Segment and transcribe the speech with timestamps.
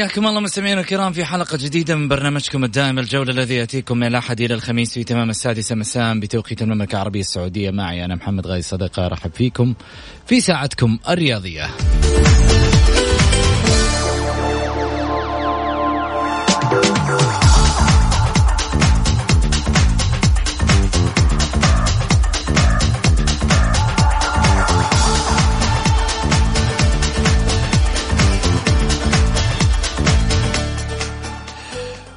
[0.00, 4.40] حياكم الله مستمعينا الكرام في حلقة جديدة من برنامجكم الدائم الجولة الذي يأتيكم من الأحد
[4.40, 7.70] إلى الخميس في تمام السادسة مساء بتوقيت المملكة العربية السعودية.
[7.70, 9.74] معي أنا محمد غاي صدقة أرحب فيكم
[10.26, 11.70] في ساعتكم الرياضية.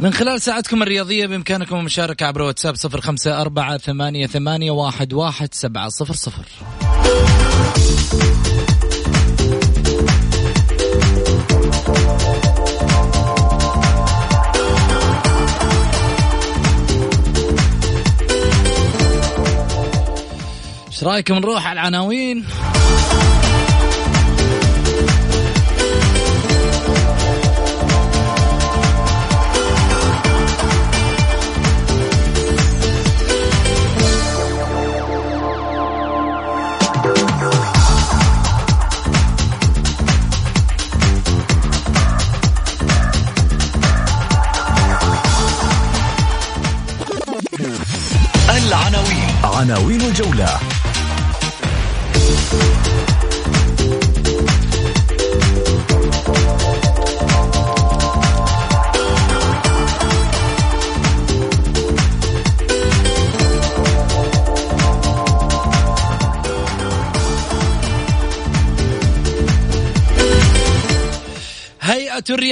[0.03, 5.53] من خلال ساعتكم الرياضية بإمكانكم المشاركة عبر واتساب صفر خمسة أربعة ثمانية, ثمانية واحد, واحد
[5.53, 6.45] سبعة صفر صفر
[21.03, 22.45] رأيكم نروح على العناوين؟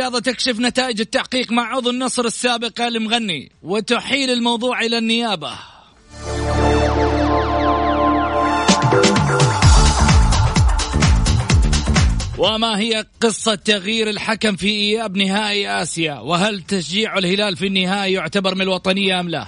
[0.01, 5.53] الرياضة تكشف نتائج التحقيق مع عضو النصر السابق المغني وتحيل الموضوع إلى النيابة.
[12.37, 18.55] وما هي قصة تغيير الحكم في إياب نهائي آسيا؟ وهل تشجيع الهلال في النهائي يعتبر
[18.55, 19.47] من الوطنية أم لا؟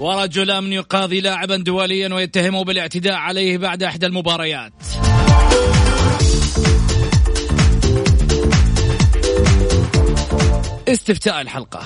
[0.00, 4.72] ورجل أمن يقاضي لاعبا دوليا ويتهمه بالاعتداء عليه بعد إحدى المباريات
[10.88, 11.80] استفتاء الحلقة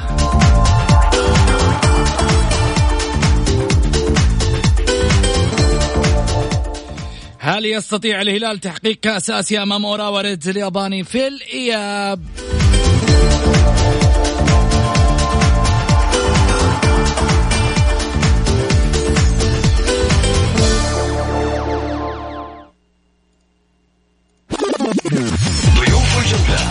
[7.38, 12.20] هل يستطيع الهلال تحقيق كأس آسيا أمام أوراوا ريدز الياباني في الإياب؟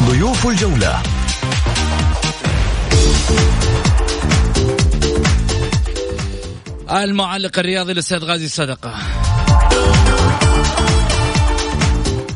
[0.01, 1.01] ضيوف الجولة.
[6.91, 8.93] المعلق الرياضي الأستاذ غازي الصدقه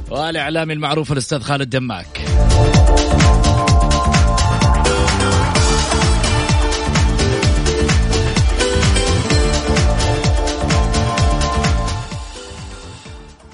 [0.09, 2.21] والإعلامي المعروف الأستاذ خالد دماك.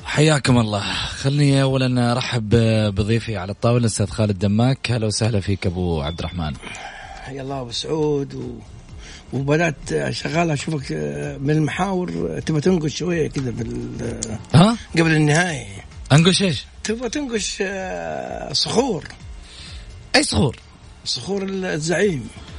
[0.06, 1.13] حياكم الله.
[1.24, 2.50] خلني اولا أرحب
[2.96, 4.92] بضيفي على الطاولة الأستاذ خالد دماك.
[4.92, 6.54] أهلا وسهلا فيك أبو عبد الرحمن.
[7.22, 8.36] حيا الله أبو سعود.
[8.36, 8.60] و...
[9.34, 10.92] وبدأت شغال أشوفك
[11.42, 14.20] من المحاور تبغى تنقش شوية كذا بال
[14.54, 15.86] ها؟ قبل النهاية.
[16.12, 19.08] أنقش إيش؟ تبغى تنقش آه، صخور.
[20.16, 20.60] أي صخور؟
[21.06, 22.28] صخور الزعيم.
[22.28, 22.53] آه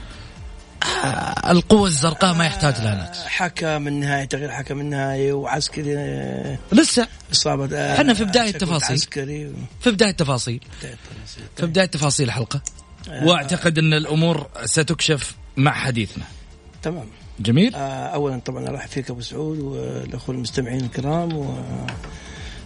[1.50, 7.76] القوة الزرقاء ما يحتاج لها نقش حكم النهاية تغيير حكم النهاية وعسكري آه، لسه إصابة
[7.76, 8.96] آه، إحنا في بداية التفاصيل.
[8.96, 10.60] عسكري و- في بداية التفاصيل.
[11.56, 12.60] في بداية تفاصيل الحلقة
[13.22, 16.24] وأعتقد إن الأمور ستكشف مع حديثنا
[16.82, 17.06] تمام
[17.40, 21.58] جميل؟ آه، اولا طبعا أرحب فيك أبو سعود والأخوة المستمعين الكرام و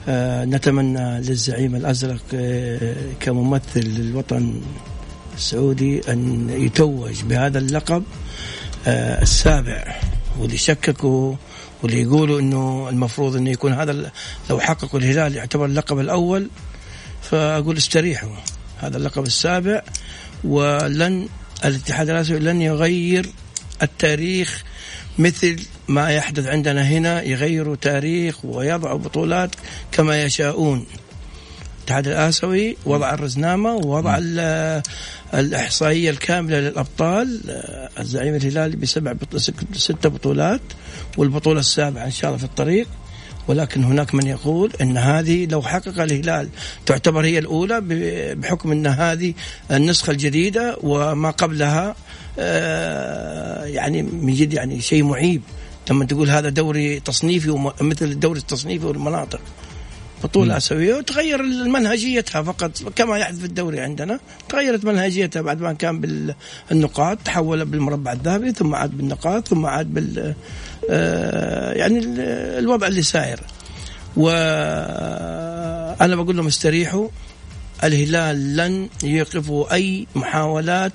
[0.08, 4.62] آه، نتمنى للزعيم الأزرق آه، كممثل للوطن
[5.38, 8.04] السعودي أن يتوج بهذا اللقب
[8.86, 10.00] آه، السابع
[10.38, 11.34] واللي شككوا
[11.82, 14.10] واللي يقولوا إنه المفروض إنه يكون هذا
[14.50, 16.48] لو حققوا الهلال يعتبر اللقب الأول
[17.22, 18.36] فأقول استريحوا.
[18.78, 19.82] هذا اللقب السابع
[20.44, 21.28] ولن
[21.64, 23.26] الاتحاد الآسيوي لن يغير
[23.82, 24.64] التاريخ
[25.18, 29.50] مثل ما يحدث عندنا هنا يغيروا تاريخ ويضعوا بطولات
[29.92, 30.86] كما يشاءون.
[31.88, 34.82] الاتحاد الآسيوي وضع الرزنامة ووضع ال-
[35.34, 39.14] الإحصائية الكاملة للأبطال آه، الزعيم الهلالي بسبع
[39.74, 40.60] ست بطولات
[41.16, 42.86] والبطولة السابعة إن شاء الله في الطريق.
[43.48, 46.48] ولكن هناك من يقول إن هذه لو حقق الهلال
[46.86, 47.80] تعتبر هي الأولى
[48.34, 49.34] بحكم إن هذه
[49.70, 51.94] النسخة الجديدة وما قبلها
[52.38, 55.42] آه، يعني من جد يعني شيء معيب.
[55.90, 59.40] لما تقول هذا دوري تصنيفي مثل الدوري التصنيفي والمناطق.
[60.24, 64.20] بطولة آسيوية وتغير منهجيتها فقط كما يحدث في الدوري عندنا.
[64.48, 66.00] تغيرت منهجيتها بعد ما كان
[66.70, 70.34] بالنقاط تحول بالمربع الذهبي ثم عاد بالنقاط ثم عاد بال
[70.90, 72.20] آه، يعني ال-
[72.58, 73.40] الوضع اللي ساير
[74.16, 77.08] وأنا بقول لهم استريحوا.
[77.84, 80.92] الهلال لن يوقفوا أي محاولات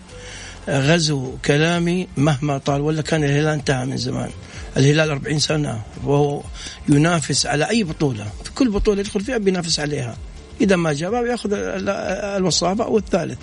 [0.69, 4.29] غزو كلامي مهما طال ولا كان الهلال انتهى من زمان.
[4.77, 6.41] الهلال 40 سنة وهو
[6.89, 8.25] ينافس على أي بطولة.
[8.43, 10.17] في كل بطولة يدخل فيها بينافس عليها.
[10.61, 11.89] إذا ما جابها بياخذ ال-
[12.37, 13.37] الوصافة أو الثالث.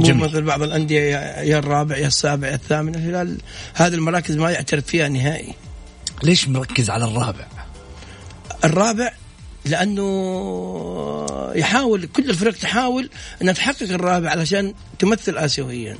[0.00, 0.16] جميل.
[0.24, 2.94] مثل بعض الأندية يا يا الرابع يا السابع يا الثامن.
[2.94, 3.38] الهلال
[3.74, 5.54] هذه المراكز ما يعترف فيها نهائي.
[6.22, 7.46] ليش مركز على الرابع؟
[8.64, 9.12] الرابع
[9.64, 10.02] لأنه
[11.54, 13.10] يحاول كل الفرق تحاول
[13.42, 15.96] انها تحقق الرابع علشان تمثل اسيويا.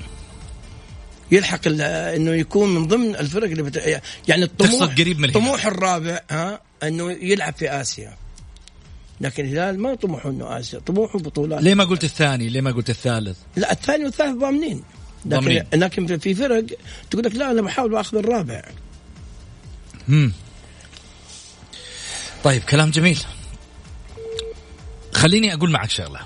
[1.33, 4.03] يلحق إنه يكون من ضمن الفرق اللي بت...
[4.29, 5.43] يعني الطموح قريب من الهلال.
[5.45, 8.17] طموح الرابع ها إنه يلعب في آسيا
[9.21, 12.91] لكن الهلال ما طموحه إنه آسيا طموحه بطولات ليه ما قلت الثاني؟ ليه ما قلت
[12.91, 14.83] الثالث؟ لا الثاني والثالث ضامنين
[15.29, 15.65] ضامنين.
[15.73, 16.65] لكن لكن في فرق
[17.11, 18.63] تقول لك لا أنا بحاول اخذ الرابع
[20.09, 20.33] امم
[22.45, 23.19] طيب كلام جميل
[25.15, 26.21] خليني أقول معك شغلة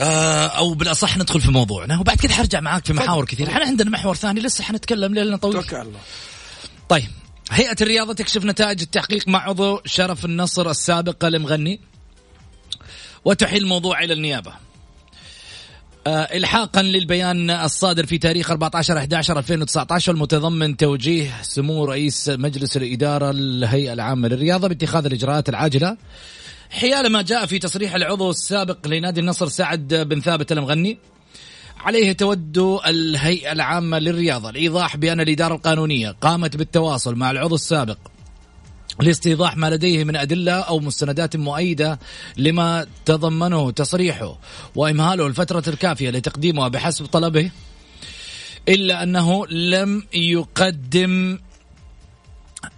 [0.00, 3.48] أو بالأصح ندخل في موضوعنا وبعد كده حرجع معاك في محاور كثير.
[3.48, 6.00] إحنا عندنا محور ثاني لسه حنتكلم ليلنا طويل توكل الله.
[6.88, 7.10] طيب
[7.50, 11.80] هيئة الرياضة تكشف نتائج التحقيق مع عضو شرف النصر السابق المغني
[13.24, 14.52] وتحيل الموضوع إلى النيابة.
[16.06, 23.30] آه إلحاقا للبيان الصادر في تاريخ 14 11 2019 المتضمن توجيه سمو رئيس مجلس الإدارة
[23.30, 25.96] الهيئة العامة للرياضة باتخاذ الإجراءات العاجلة
[26.74, 30.98] حيال ما جاء في تصريح العضو السابق لنادي النصر سعد بن ثابت المغني
[31.80, 37.98] عليه تود الهيئة العامة للرياضة الإيضاح بأن الإدارة القانونية قامت بالتواصل مع العضو السابق
[39.00, 41.98] لاستيضاح ما لديه من أدلة أو مستندات مؤيدة
[42.36, 44.38] لما تضمنه تصريحه
[44.74, 47.50] وإمهاله الفترة الكافية لتقديمها بحسب طلبه
[48.68, 51.38] إلا أنه لم يقدم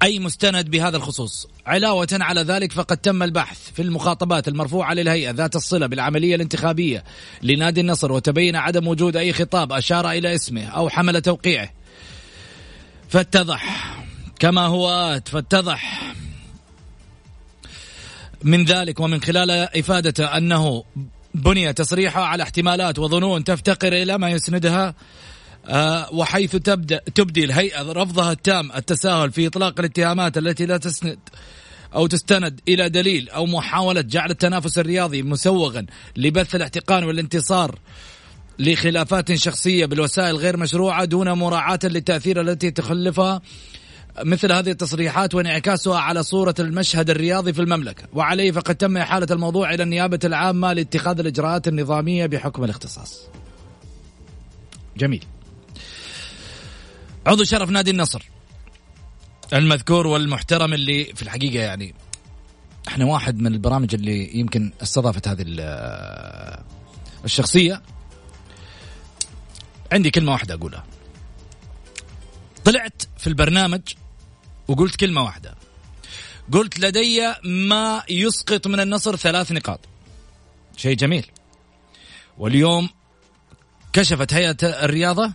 [0.02, 1.55] أي مستند بهذا الخصوص.
[1.66, 7.04] علاوة على ذلك فقد تم البحث في المخاطبات المرفوعة للهيئة ذات الصلة بالعملية الانتخابية
[7.42, 11.70] لنادي النصر وتبين عدم وجود أي خطاب أشار إلى اسمه أو حمل توقيعه.
[13.08, 13.94] فاتضح
[14.38, 16.12] كما هو آت فاتضح
[18.42, 20.84] من ذلك ومن خلال إفادته أنه
[21.34, 24.94] بني تصريحه على احتمالات وظنون تفتقر إلى ما يسندها
[25.68, 31.18] آه، وحيث تبدا تبدي الهيئة رفضها التام التساهل في إطلاق الاتهامات التي لا تسند
[31.94, 37.78] أو تستند إلى دليل أو محاولة جعل التنافس الرياضي مسوغا لبث الاحتقان والانتصار
[38.58, 43.40] لخلافات شخصية بالوسائل غير مشروعة دون مراعاة للتأثير التي تخلفها
[44.24, 48.02] مثل هذه التصريحات وانعكاسها على صورة المشهد الرياضي في المملكة.
[48.12, 53.20] وعليه فقد تم إحالة الموضوع إلى النيابة العامة لاتخاذ الإجراءات النظامية بحكم الاختصاص.
[54.96, 55.24] جميل.
[57.26, 58.22] عضو شرف نادي النصر.
[59.52, 61.94] المذكور والمحترم اللي في الحقيقة يعني
[62.88, 66.64] إحنا واحد من البرامج اللي يمكن استضافت هذه ال-
[67.24, 67.82] الشخصية.
[69.92, 70.84] عندي كلمة واحدة أقولها.
[72.64, 73.80] طلعت في البرنامج
[74.68, 75.54] وقلت كلمة واحدة.
[76.52, 79.80] قلت لدي ما يسقط من النصر ثلاث نقاط.
[80.76, 81.26] شيء جميل.
[82.38, 82.88] واليوم
[83.92, 85.32] كشفت هيئة الرياضة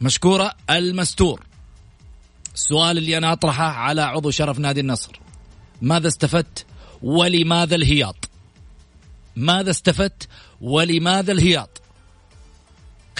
[0.00, 1.46] مشكورة المستور.
[2.54, 5.20] السؤال اللي أنا أطرحه على عضو شرف نادي النصر.
[5.82, 6.66] ماذا استفدت
[7.02, 8.28] ولماذا الهياط؟
[9.36, 10.28] ماذا استفدت
[10.60, 11.82] ولماذا الهياط؟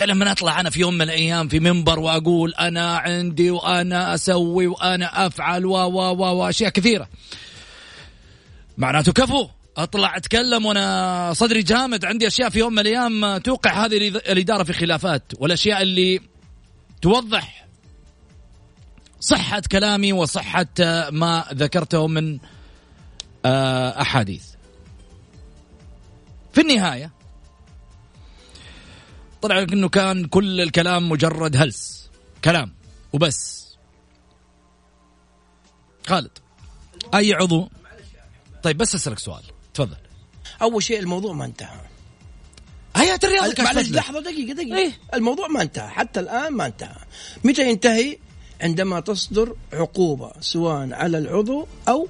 [0.02, 5.26] لما اطلع أنا في يوم من الأيام في منبر وأقول أنا عندي وأنا أسوي وأنا
[5.26, 7.08] أفعل و و و واشياء كثيرة.
[8.78, 13.96] معناته كفو أطلع أتكلم وأنا صدري جامد عندي أشياء في يوم من الأيام توقع هذه
[14.08, 16.20] الإدارة في خلافات والأشياء اللي
[17.02, 17.66] توضح
[19.20, 20.66] صحة كلامي وصحة
[21.10, 22.38] ما ذكرته من
[23.44, 24.44] آه، أحاديث.
[26.52, 27.12] في النهاية
[29.42, 32.10] طلع لك أنه كان كل الكلام مجرد هلس
[32.44, 32.74] كلام
[33.12, 33.66] وبس.
[36.06, 36.38] خالد
[37.14, 37.68] أي عضو؟
[38.62, 39.42] طيب بس أسألك سؤال
[39.74, 39.96] تفضل.
[40.62, 41.85] أول شيء الموضوع ما انتهى.
[42.96, 43.90] هيئة الرياضة كشفت معلش.
[43.90, 46.96] لحظة دقيقة دقيقة إيه؟ الموضوع ما انتهى حتى الآن ما انتهى
[47.44, 48.18] متى ينتهي
[48.60, 52.08] عندما تصدر عقوبة سواء على العضو أو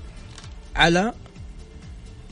[0.76, 1.12] على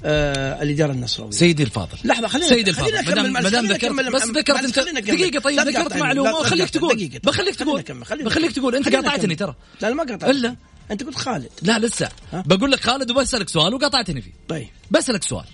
[0.05, 4.25] آه الإدارة النصراويه سيدي الفاضل لحظة خلينا سيدي الفاضل مدام مدام ذكرت بس.
[4.25, 4.79] ذكرت انت.
[4.79, 7.11] دقيقة طيب ذكرت لا وخليك تقول.
[7.25, 7.83] بخليك تقول
[8.23, 8.53] بخليك.
[8.53, 9.35] تقول أنت قاطعتني.
[9.35, 10.57] ترى لا ما قاطعتك إلا
[10.91, 15.45] أنت قلت خالد لا لسه؟ بقول لك خالد وبسألك سؤال وقاطعتني فيه طيب بسألك سؤال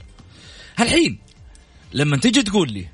[0.81, 1.19] الحين
[1.93, 2.87] لما تيجي تقول لي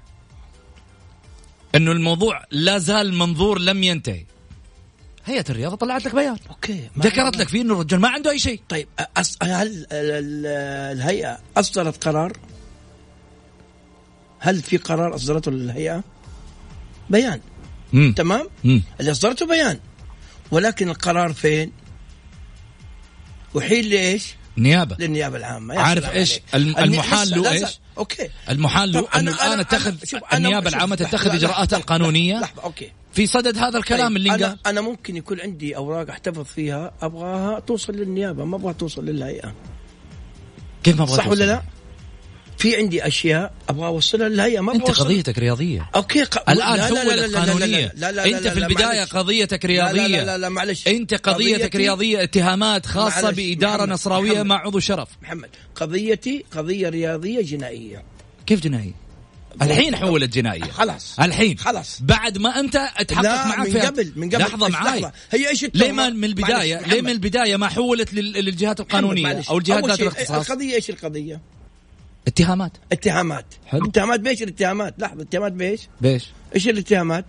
[1.74, 4.24] إنه الموضوع لا زال منظور لم ينتهي
[5.24, 8.60] هيئة الرياضة طلعت لك بيان أوكي ذكرت لك فيه إنه الرجال ما عنده أي شيء
[8.68, 9.36] طيب أص...
[9.42, 10.46] هل ال- ال-
[10.96, 12.32] الهيئة أصدرت قرار؟
[14.38, 16.04] هل في قرار أصدرته الهيئة؟
[17.10, 17.40] بيان
[17.92, 18.12] مم.
[18.16, 18.82] تمام؟ مم.
[19.00, 19.78] اللي أصدرته بيان
[20.50, 21.72] ولكن القرار فين؟
[23.54, 26.04] وحيل لإيش؟ نيابة للنيابة العامة عارف
[26.54, 27.52] الني- المحال له.
[27.52, 29.60] إيش؟ أوكي المحال له انه الان
[30.04, 30.22] شوف،
[30.68, 34.58] العامة لحظة، تتخذ اجراءاتها القانونية لحظة أوكي في صدد هذا الكلام طيب، اللي أنا انقال
[34.66, 39.54] أنا ممكن يكون عندي أوراق أحتفظ فيها أبغاها توصل للنيابة ما أبغاها توصل للهيئة
[40.82, 41.62] كيف ما أبغى صح ولا؟ لا؟
[42.58, 46.50] في عندي اشياء أبغى اوصلها للهيئه ما انت قضيتك رياضية أوكي ق...
[46.50, 47.62] الان لا- لا- لا- لا- حولت
[47.96, 49.12] لا- لا- انت في معلش.
[49.12, 54.32] قضيتك لا- لا- لا لا معلش انت قضيتك رياضية اتهامات خاصة معلش، بإدارة محمد، نصراوية
[54.32, 54.46] محمد.
[54.46, 58.02] مع عضو شرف محمد قضيتي قضيه رياضيه جنائيه
[58.46, 58.92] كيف جنائي؟
[59.62, 61.20] الحين حولت جنائية خلاص.
[61.20, 61.98] الحقين خلاص.
[62.02, 65.10] بعد ما انت اتحقق لا معك من قبل من قبل لحظة إيش معاي.
[65.30, 67.10] هي إيش ليه؟ ما من البداية معلش، ليه من محمد.
[67.10, 69.48] البداية ما حولت لل- للجهات القانونية معلش.
[69.48, 71.40] أو الجهات ذات الاختصاص القضية إيش القضية؟
[72.26, 73.86] اتهامات اتهامات حلو.
[73.86, 77.24] اتهامات بإيش الاتهامات؟ لحظة اتهامات بإيش؟ بيش إيش الاتهامات؟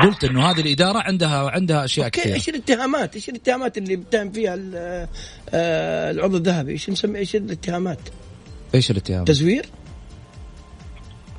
[0.00, 4.32] قلت إنه هذه الإدارة عندها عندها أشياء أوكي كثيرة إيش الاتهامات؟ إيش الاتهامات اللي متهم
[4.32, 5.08] فيها ال-
[5.50, 7.98] آه، العضو الذهبي؟ إيش نسمي إيش الاتهامات؟
[8.74, 9.66] إيش الاتهام؟ تزوير؟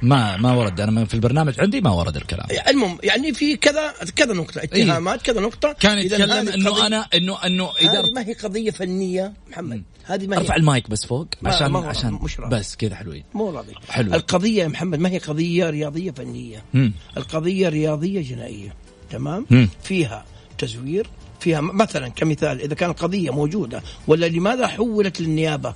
[0.02, 0.82] ما ما ورد.
[0.82, 2.48] أنا في البرنامج عندي ما ورد الكلام.
[2.68, 5.74] المهم يعني في كذا كذا نقطة اتهامات كذا نقطة.
[5.80, 9.84] كان يتكلم هذه إنه أنا انه إنه هذه إدارة ما هي قضية فنية محمد.
[10.04, 12.56] هذه ما هي أرفع المايك بس فوق ما- عشان ما عشان مش راضي.
[12.56, 13.24] بس كذا حلوين.
[13.34, 13.74] مو راضي.
[13.90, 14.14] حلو.
[14.14, 16.94] القضية يا محمد ما هي قضية رياضية فنية؟ مم.
[17.18, 18.76] القضية رياضية جنائية
[19.10, 19.70] تمام؟ مم.
[19.84, 20.26] فيها
[20.58, 21.08] تزوير
[21.40, 25.74] فيها مثلا كمثال إذا كانت قضية موجودة ولا لماذا حولت للنيابة؟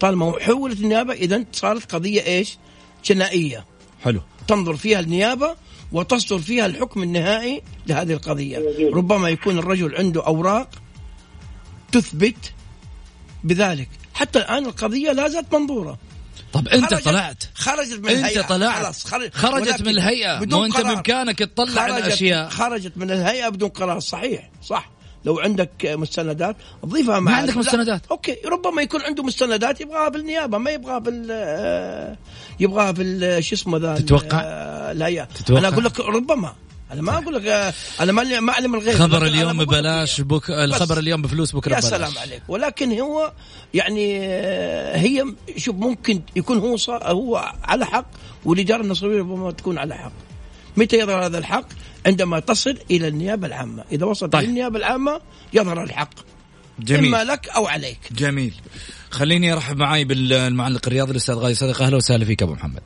[0.00, 2.58] طالما حولت للنيابة إذا صارت قضية إيش؟
[3.04, 3.64] جنائية.
[4.04, 4.20] حلو.
[4.48, 5.56] تنظر فيها النيابة
[5.92, 8.58] وتصدر فيها الحكم النهائي لهذه القضية.
[8.94, 10.68] ربما يكون الرجل عنده أوراق
[11.92, 12.52] تثبت
[13.44, 13.88] بذلك.
[14.14, 15.98] حتى الآن القضية لا زالت منظورة.
[16.52, 17.44] طب أنت خرجت- طلعت.
[17.54, 18.42] خرجت من أنت الهيئة.
[18.42, 18.82] طلعت.
[18.84, 20.38] خلاص خرج خرجت من الهيئة.
[20.40, 20.76] بدون أنت.
[20.80, 22.48] بإمكانك تطلع الأشياء.
[22.48, 24.00] خرجت من الهيئة بدون قرار.
[24.00, 24.90] صحيح صح.
[25.24, 27.58] لو عندك مستندات ضيفها ما مع عندك لا.
[27.58, 28.02] مستندات.
[28.10, 32.16] okay ربما يكون عنده مستندات يبغاها بالنيابة ما يبغاها بال آه،
[32.60, 36.52] يبغاها بال شو اسمه ذا تتوقع؟ آه، الهيئه تتوقع؟ أنا أقول لك ربما
[36.92, 40.20] أنا ما أقول لك آه، أنا ما ما أعلم الغيب خبر اليوم ببلاش.
[40.20, 40.50] بك...
[40.50, 40.98] الخبر.
[40.98, 43.32] اليوم بفلوس بكرة يا ببلاش سلام عليك ولكن هو
[43.74, 45.24] يعني آه، هي
[45.56, 48.06] شوف ممكن يكون هو هو على حق
[48.44, 50.12] والاداره النصريه ربما تكون على حق
[50.76, 51.64] متى يظهر هذا الحق
[52.06, 53.84] عندما تصل إلى النيابه العامة.
[53.92, 54.48] إذا وصلت طيب.
[54.48, 55.20] للنيابه العامة
[55.52, 56.14] يظهر الحق.
[56.78, 57.14] جميل.
[57.14, 57.98] إما لك أو عليك.
[58.12, 58.54] جميل.
[59.10, 61.82] خليني أرحب معاي بالمعلق الرياضي الأستاذ غاي صديق.
[61.82, 62.82] أهلا وسهلا فيك أبو محمد.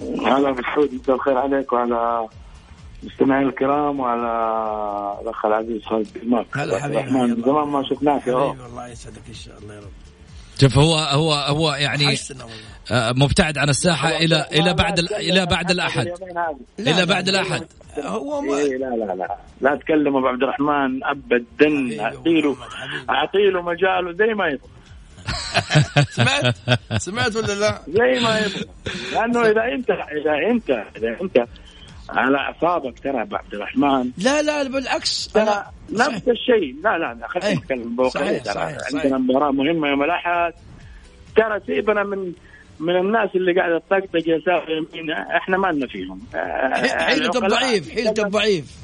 [0.00, 2.28] هلا بالسعود مساء الخير عليك وعلى
[3.02, 4.32] مستمعين الكرام وعلى
[5.22, 7.00] الأخ العزيز خالد بن هلا حبيبي.
[7.00, 7.42] الرحمن.
[7.42, 10.11] زمان ما شفناك يا حبيبي والله يسعدك إن شاء الله يا رب.
[10.60, 12.16] شوف هو هو هو يعني
[12.92, 16.06] آه، مبتعد عن الساحة إلى إلى بعد ال- إلى بعد الأحد.
[16.78, 17.40] لا، إلى بعد لا.
[17.40, 17.64] الأحد.
[18.04, 19.36] هو ما إيه لا لا لا.
[19.60, 22.00] لا تكلم أبو عبد الرحمن ابدا.
[22.04, 22.56] أعطيله.
[23.10, 24.68] أعطيله مجاله زي ما يبغى.
[26.16, 26.54] سمعت؟
[26.96, 28.64] سمعت ولا لا؟ زي ما يبغى.
[29.12, 31.44] لأنه إذا انت إذا انت إذا أنت
[32.18, 34.10] على أعصابك ترى ابو عبد الرحمن.
[34.18, 36.74] لا لا بالعكس أنا نفس الشيء.
[36.84, 37.28] لا لا لا إيه.
[37.28, 38.76] خلينا نتكلم ترى.
[38.94, 40.52] عندنا مباراة مهمة يوم الأحد.
[41.36, 42.32] ترى سيبنا من
[42.80, 46.20] من الناس اللي قاعدة تطقطق يسار يمين إحنا ما لنا فيهم.
[46.32, 48.76] حيلة العقلاء- الضعيف حيلة الضعيف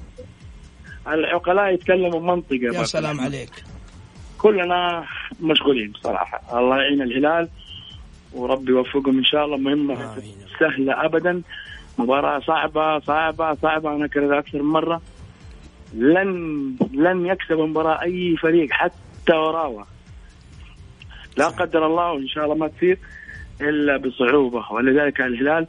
[1.08, 2.84] العقلاء يتكلموا منطقة يا.
[2.84, 3.50] سلام عليك.
[4.38, 5.04] كلنا
[5.40, 6.58] مشغولين بصراحة.
[6.60, 7.48] الله يعين الهلال.
[8.32, 9.56] وربي يوفقهم إن شاء الله.
[9.56, 10.34] مهمة آمين.
[10.60, 11.42] سهلة أبدا.
[11.98, 13.96] مباراة صعبة صعبة صعبة.
[13.96, 15.02] أنا كررت أكثر من مرة
[15.94, 16.28] لن
[16.92, 19.86] لن يكسب المباراة أي فريق حتى وراوة.
[21.36, 22.98] لا قدر الله وإن شاء الله ما تصير
[23.60, 24.72] إلا بصعوبة.
[24.72, 25.66] ولذلك الهلال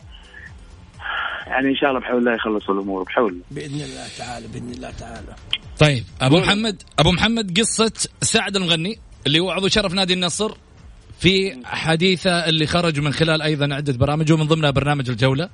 [1.47, 3.03] يعني إن شاء الله بحول الله يخلصوا الأمور.
[3.03, 3.43] بحول الله.
[3.51, 5.35] بإذن الله تعالى بإذن الله تعالى.
[5.79, 10.51] طيب أبو محمد أبو محمد قصة سعد المغني اللي هو عضو شرف نادي النصر
[11.19, 15.49] في حديثه اللي خرج من خلال أيضا عدة برامج ومن ضمنها برنامج الجولة.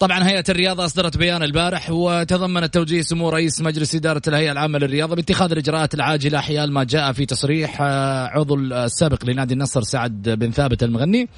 [0.00, 5.14] طبعا هيئة الرياضة أصدرت بيان البارح وتضمن توجيه سمو رئيس مجلس إدارة الهيئة العامة للرياضة
[5.14, 10.50] باتخاذ الإجراءات العاجلة حيال ما جاء في تصريح آه، عضو السابق لنادي النصر سعد بن
[10.50, 11.28] ثابت المغني.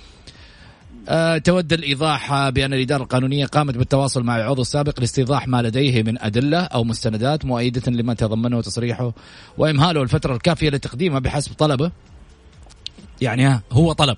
[1.08, 6.22] آه، تود الإيضاح بأن الإدارة القانونية قامت بالتواصل مع العضو السابق لاستيضاح ما لديه من
[6.22, 9.12] أدلة أو مستندات مؤيدة لما تضمنه تصريحه
[9.58, 11.90] وإمهاله الفترة الكافية لتقديمها بحسب طلبه.
[13.20, 14.16] يعني ها هو طلب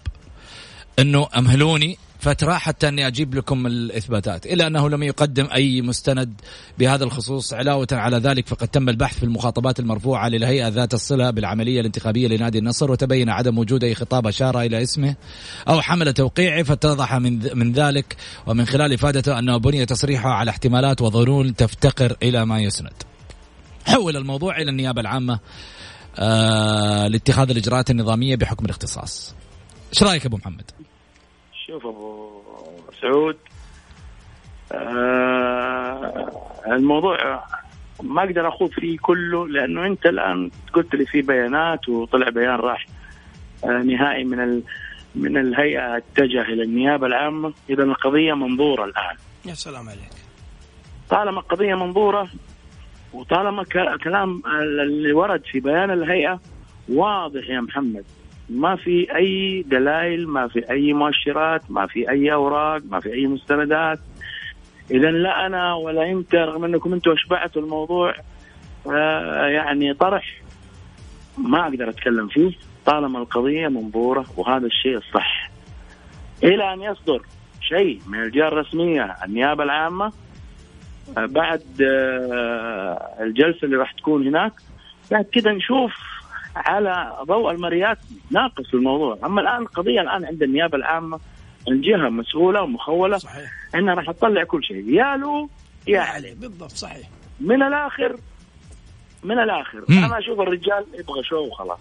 [0.99, 4.47] أنه أمهلوني فترة حتى أني أجيب لكم الإثباتات.
[4.47, 6.41] إلا أنه لم يقدم أي مستند
[6.79, 11.81] بهذا الخصوص علاوة على ذلك فقد تم البحث في المخاطبات المرفوعة للهيئة ذات الصلة بالعملية
[11.81, 15.15] الانتخابية لنادي النصر وتبين عدم وجود أي خطاب أشار إلى اسمه
[15.69, 21.03] أو حمل توقيعه فاتضح من من ذلك ومن خلال إفادته أنه بني تصريحه على احتمالات
[21.03, 23.03] وظنون تفتقر إلى ما يسند.
[23.87, 25.39] حول الموضوع إلى النيابة العامة
[26.19, 29.35] آه لاتخاذ الإجراءات النظامية بحكم الاختصاص.
[29.93, 30.71] إيش رأيك أبو محمد؟
[31.67, 32.43] شوف أبو
[33.01, 33.37] سعود
[34.73, 36.31] آه
[36.67, 37.45] الموضوع
[38.03, 42.87] ما أقدر أخوض فيه كله لأنه أنت الآن قلت لي في بيانات وطلع بيان راح
[43.65, 44.63] آه نهائي من ال
[45.15, 47.53] من الهيئة اتجه إلى النيابة العامة.
[47.71, 49.17] إذا القضية منظورة الآن.
[49.45, 50.11] يا سلام عليك.
[51.11, 52.29] طالما القضية منظورة
[53.13, 53.65] وطالما
[54.05, 54.43] كلام
[54.81, 56.41] اللي ورد في بيان الهيئة
[56.89, 58.05] واضح يا محمد.
[58.51, 63.27] ما في أي دلائل ما في أي مؤشرات ما في أي أوراق ما في أي
[63.27, 63.99] مستندات.
[64.91, 68.15] اذا لا أنا ولا أنت رغم أنكم أنتم أشبعتوا الموضوع
[68.87, 70.41] آه يعني طرح.
[71.39, 72.53] ما أقدر أتكلم فيه
[72.87, 75.51] طالما القضية منظورة وهذا الشيء الصح.
[76.45, 77.23] إلى أن يصدر
[77.61, 80.13] شيء من الجهة الرسمية النيابة العامة
[81.19, 84.53] آه، بعد آه، الجلسة اللي راح تكون هناك
[85.11, 85.93] بعد كده نشوف
[86.57, 87.99] على ضوء المريات
[88.31, 89.19] ناقص الموضوع.
[89.25, 91.21] أما الآن القضية الآن عند النيابة العامة
[91.69, 93.51] الجهه مسؤولة ومخولة صحيح.
[93.75, 94.89] إنها راح تطلع كل شيء.
[94.89, 95.49] يا له
[95.89, 97.09] يا عليه علي بالضبط صحيح.
[97.41, 98.17] من الآخر
[99.25, 100.05] من الآخر مم.
[100.05, 101.79] أنا أشوف الرجال يبغى شو وخلاص.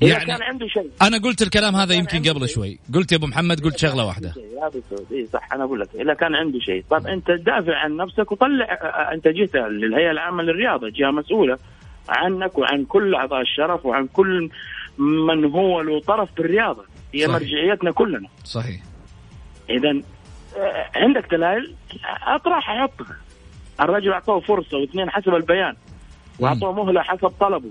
[0.00, 0.90] يعني كان عنده شيء.
[1.02, 2.48] أنا قلت الكلام هذا يمكن قبل.
[2.48, 2.78] شوي.
[2.94, 4.34] قلت يا أبو محمد قلت شغلة واحدة.
[4.56, 5.88] يا ابو سعود اي صح أنا أقول لك.
[5.94, 6.84] إذا كان عنده شيء.
[6.90, 8.78] طب أنت دافع عن نفسك وطلع
[9.12, 11.58] أنت جهه للهيئة العامة للرياضة جهة مسؤولة.
[12.08, 14.50] عنك وعن كل أعضاء الشرف وعن كل
[14.98, 16.84] من هو له طرف بالرياضة.
[17.14, 17.34] هي صحيح.
[17.34, 18.28] مرجعيتنا كلنا.
[18.44, 18.82] صحيح.
[19.70, 20.02] اذا
[20.58, 21.74] آه، عندك دلائل؟
[22.26, 23.16] اطرحها حطها.
[23.80, 25.76] الرجل أعطوه فرصة واثنين حسب البيان.
[26.38, 27.70] واعطوه مهلة حسب طلبه.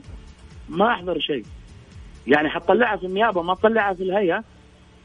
[0.70, 1.46] ما أحضر شيء.
[2.28, 4.44] يعني حتطلعها في النيابة ما تطلعها في الهيئة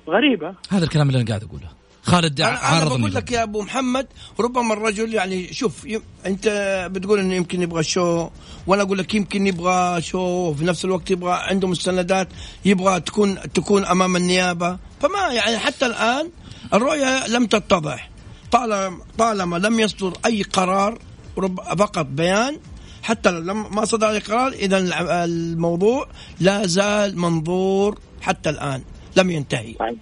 [0.09, 0.55] غريبة.
[0.71, 1.82] هذا الكلام اللي أنا قاعد أقوله.
[2.03, 3.15] خالد أنا, أنا عارض بقول.
[3.15, 4.07] لك يا أبو محمد
[4.41, 5.87] ربما الرجل يعني شوف
[6.27, 6.49] أنت
[6.93, 8.29] بتقول إنه يمكن يبغى شو
[8.67, 12.29] وأنا أقول لك يمكن يبغى شو وفي نفس الوقت يبغى عنده مستندات
[12.65, 14.79] يبغى تكون تكون أمام النيابة.
[15.01, 16.31] فما يعني حتى الآن
[16.75, 18.11] الرؤية لم تتضح.
[18.51, 20.99] طالما طالما لم يصدر أي قرار
[21.39, 22.59] رب فقط بيان
[23.03, 24.79] حتى لم ما صدر أي قرار إذا
[25.25, 26.09] الموضوع
[26.41, 28.83] لا زال منظور حتى الآن.
[29.17, 29.75] لم ينتهي.
[29.79, 29.95] صحيح.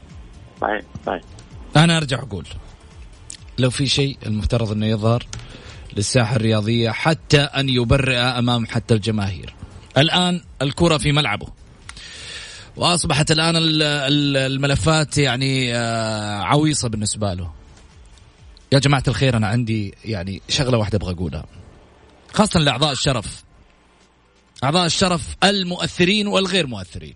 [0.60, 0.82] صحيح.
[1.06, 1.22] صحيح.
[1.76, 2.46] أنا أرجع أقول
[3.58, 5.26] لو في شيء المفترض إنه يظهر
[5.96, 9.54] للساحة الرياضية حتى أن يبرئ أمام حتى الجماهير.
[9.98, 11.46] الآن الكرة في ملعبه.
[12.76, 17.50] وأصبحت الآن ال- ال- الملفات يعني آه، عويصة بالنسبة له.
[18.72, 21.44] يا جماعة الخير أنا عندي يعني شغلة واحدة أبغى أقولها
[22.34, 23.44] خاصة لأعضاء الشرف
[24.64, 27.14] أعضاء الشرف المؤثرين والغير مؤثرين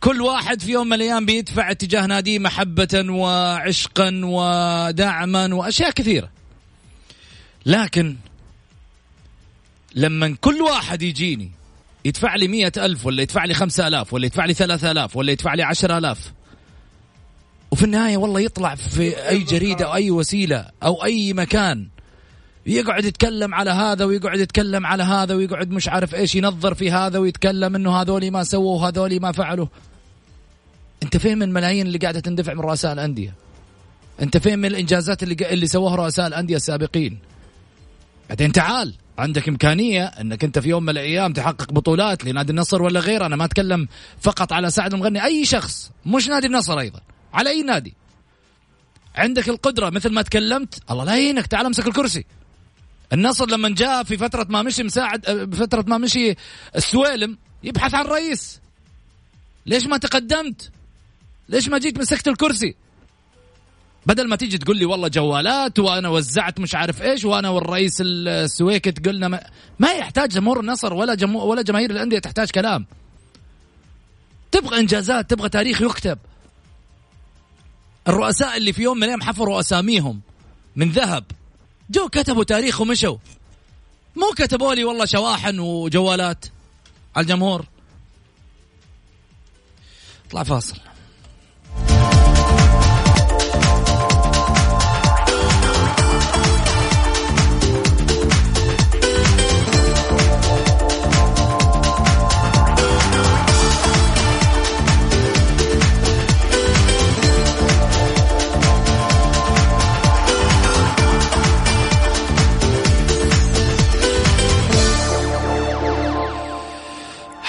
[0.00, 6.30] كل واحد في يوم من الأيام بيدفع اتجاه ناديه محبة وعشقا ودعما وأشياء كثيرة.
[7.66, 8.16] لكن
[9.94, 11.50] لما كل واحد يجيني
[12.04, 15.32] يدفع لي مية ألف ولا يدفع لي خمسة ألاف ولا يدفع لي ثلاثة ألاف ولا
[15.32, 16.32] يدفع لي عشرة ألاف
[17.70, 21.88] وفي النهاية والله يطلع في أي جريدة أو أي وسيلة أو أي مكان
[22.66, 27.18] يقعد يتكلم على هذا ويقعد يتكلم على هذا ويقعد مش عارف إيش ينظر في هذا
[27.18, 29.66] ويتكلم إنه هذولي ما سووا وهذولي ما فعلوا.
[31.02, 33.34] انت من الملايين اللي قاعدة تندفع من رؤساء الأندية؟
[34.22, 37.18] انت من الإنجازات اللي اللي سووها رؤساء الأندية السابقين؟
[38.28, 43.00] بعدين تعال عندك إمكانية إنك أنت في يوم من الأيام تحقق بطولات لنادي النصر ولا
[43.00, 43.26] غيره.
[43.26, 43.88] أنا ما أتكلم
[44.20, 47.00] فقط على سعد المغني أي شخص مش نادي النصر أيضا
[47.34, 47.94] على أي نادي.
[49.14, 52.24] عندك القدرة مثل ما تكلمت الله لا يهينك تعال امسك الكرسي.
[53.12, 56.34] النصر لما جاء في فترة ما مشي مساعد بفتره ما مشي
[56.76, 58.60] السويلم يبحث عن رئيس.
[59.66, 60.70] ليش ما تقدمت؟
[61.48, 62.74] ليش ما جيت مسكت الكرسي؟
[64.06, 69.06] بدل ما تيجي تقول لي والله جوالات وأنا وزعت مش عارف إيش وأنا والرئيس السويكت
[69.06, 69.46] قلنا ما,
[69.78, 72.86] ما يحتاج جمهور النصر ولا جمهور ولا جماهير الأندية تحتاج كلام.
[74.50, 76.18] تبغى إنجازات تبغى تاريخ يكتب.
[78.08, 80.20] الرؤساء اللي في يوم من الأيام حفروا أساميهم
[80.76, 81.24] من ذهب.
[81.90, 83.16] جو كتبوا تاريخ ومشوا.
[84.16, 86.44] مو كتبوا لي والله شواحن وجوالات
[87.16, 87.66] على الجمهور.
[90.26, 90.87] اطلع فاصل.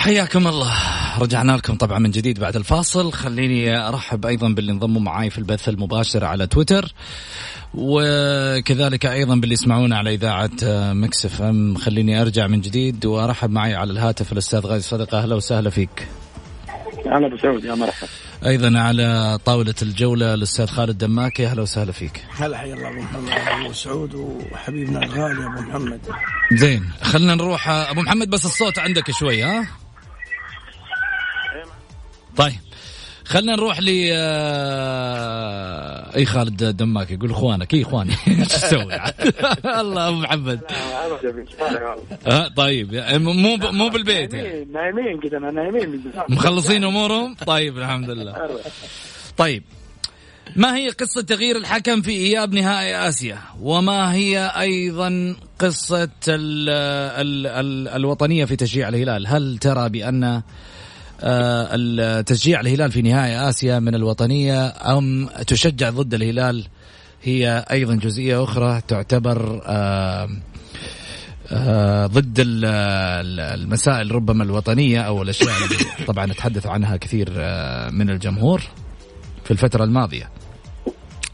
[0.10, 0.74] حياكم الله.
[1.20, 3.14] رجعنا لكم طبعا من جديد بعد الفاصل.
[3.14, 6.94] خليني أرحب أيضا باللي انضموا معي في البث المباشر على تويتر
[7.74, 10.52] وكذلك أيضا باللي يسمعونا على إذاعة
[10.94, 11.76] مكس إف إم.
[11.76, 16.08] خليني أرجع من جديد وأرحب معي على الهاتف الأستاذ غازي صدقه أهلا وسهلا فيك.
[17.06, 18.08] أهلا ابو سعود يا مرحبا.
[18.46, 21.48] أيضا على طاولة الجولة الأستاذ خالد دماكي.
[21.48, 22.26] أهلا وسهلا فيك.
[22.38, 23.30] هلا حيا الله أبو محمد.
[23.66, 26.00] أبو سعود وحبيبنا الغالي أبو محمد.
[26.54, 29.68] زين خلينا نروح أبو محمد بس الصوت عندك شوي ها؟
[32.40, 32.60] طيب.
[33.26, 35.70] خلينا نروح ل آه،
[36.16, 37.74] أي خالد دماك يقول إخوانك.
[37.74, 38.14] اي إخواني.
[38.28, 39.00] إيش تسوي؟
[39.82, 40.60] الله أبو محمد.
[42.28, 42.96] ها طيب.
[43.14, 44.66] مو مو بالبيت يعني.
[44.66, 48.50] نايمين كذا نايمين مخلصين أمورهم؟ طيب الحمد لله.
[49.38, 49.64] طيب.
[50.56, 57.48] ما هي قصة تغيير الحكم في إياب نهائي آسيا؟ وما هي أيضا قصة ال ال
[57.48, 60.42] ال الوطنية في تشجيع الهلال؟ هل ترى بأن
[61.22, 66.68] آه، التشجيع الهلال في نهائي آسيا من الوطنية أم تشجع ضد الهلال
[67.24, 70.30] هي أيضا جزئية أخرى تعتبر آه،
[71.52, 77.30] آه، ضد المسائل ربما الوطنية أو الأشياء اللي طبعا نتحدث عنها كثير
[77.92, 78.62] من الجمهور
[79.44, 80.30] في الفترة الماضية.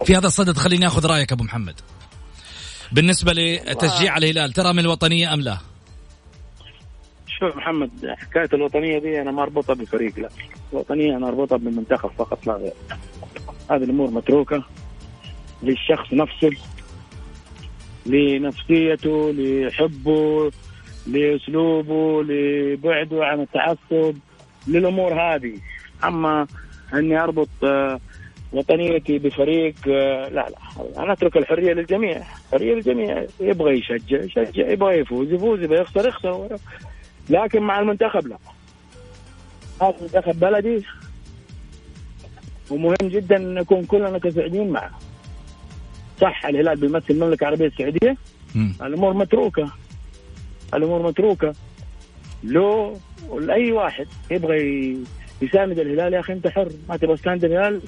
[0.06, 1.76] في هذا الصدد خليني آخذ رأيك أبو محمد.
[2.92, 5.58] بالنسبة لتشجيع الهلال ترى من الوطنية أم لا؟
[7.40, 10.30] شوف محمد حكاية الوطنية دي أنا ما أربطها بفريق لا.
[10.74, 12.74] الوطنية أنا أربطها بالمنتخب فقط لا غير.
[13.72, 14.64] هذه الأمور متروكة
[15.64, 16.50] للشخص نفسه
[18.06, 20.52] لنفسيته لحبه
[21.08, 24.16] لأسلوبه لبعده عن التعصب
[24.68, 25.54] للأمور هذه.
[26.04, 26.48] أما
[26.94, 28.00] أني أربط آه،
[28.54, 31.04] وطنيتي بفريق آه، لا لا.
[31.04, 32.22] أنا أترك الحرية للجميع.
[32.54, 33.26] الحريه للجميع.
[33.40, 36.58] يبغى يشجع يشجع يبغى يفوز يفوز يبغى يخسر يخسر.
[37.30, 38.38] لكن مع المنتخب لا.
[39.82, 40.86] هذا منتخب بلدي.
[42.70, 45.00] ومهم جدا إن نكون كلنا كسعوديين معه.
[46.22, 48.18] صح الهلال بيمثل المملكة العربية السعودية.
[48.56, 49.72] الأمور متروكة.
[50.74, 51.54] الأمور متروكة.
[52.44, 53.00] لو
[53.40, 54.98] لاي واحد يبغى
[55.42, 57.82] يساند الهلال يا أخي أنت حر ما تبغى تساند الهلال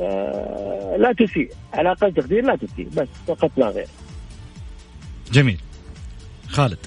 [0.00, 1.52] آه لا تسيء.
[1.74, 3.88] على أقل تقدير لا تسيء بس فقط لا غير.
[5.32, 5.60] جميل.
[6.48, 6.78] خالد.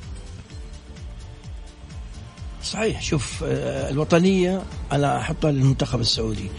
[2.63, 6.51] صحيح شوف آه، الوطنية أنا أحطها للمنتخب السعودي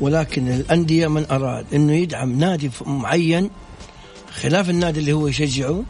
[0.00, 3.50] ولكن الأندية من أراد أنه يدعم نادي معين
[4.42, 5.82] خلاف النادي اللي هو يشجعه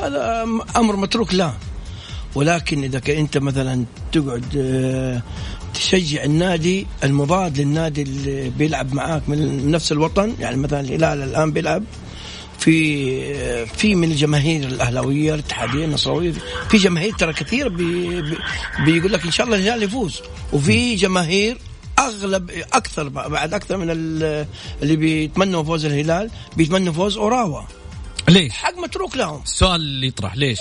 [0.00, 0.42] هذا
[0.76, 1.54] أمر متروك له
[2.34, 5.22] ولكن إذا أنت مثلا تقعد آه،
[5.74, 11.82] تشجع النادي المضاد للنادي اللي بيلعب معاك من نفس الوطن يعني مثلا الهلال الآن بيلعب
[12.60, 16.32] في في من الجماهير الأهلاوية الاتحادية النصراوية
[16.70, 18.38] في جماهير ترى كثير بي بي
[18.84, 20.20] بيقول لك إن شاء الله الهلال يفوز.
[20.52, 21.58] وفي جماهير
[21.98, 24.46] أغلب أكثر بعد أكثر من ال-
[24.82, 27.62] اللي بيتمنوا فوز الهلال بيتمنوا فوز أوراوا.
[28.28, 29.42] ليش؟ حق متروك لهم.
[29.42, 30.58] السؤال اللي يطرح ليش؟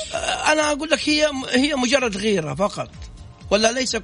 [0.51, 2.89] أنا أقول لك هي هي مجرد غيرة فقط.
[3.51, 3.97] ولا ليس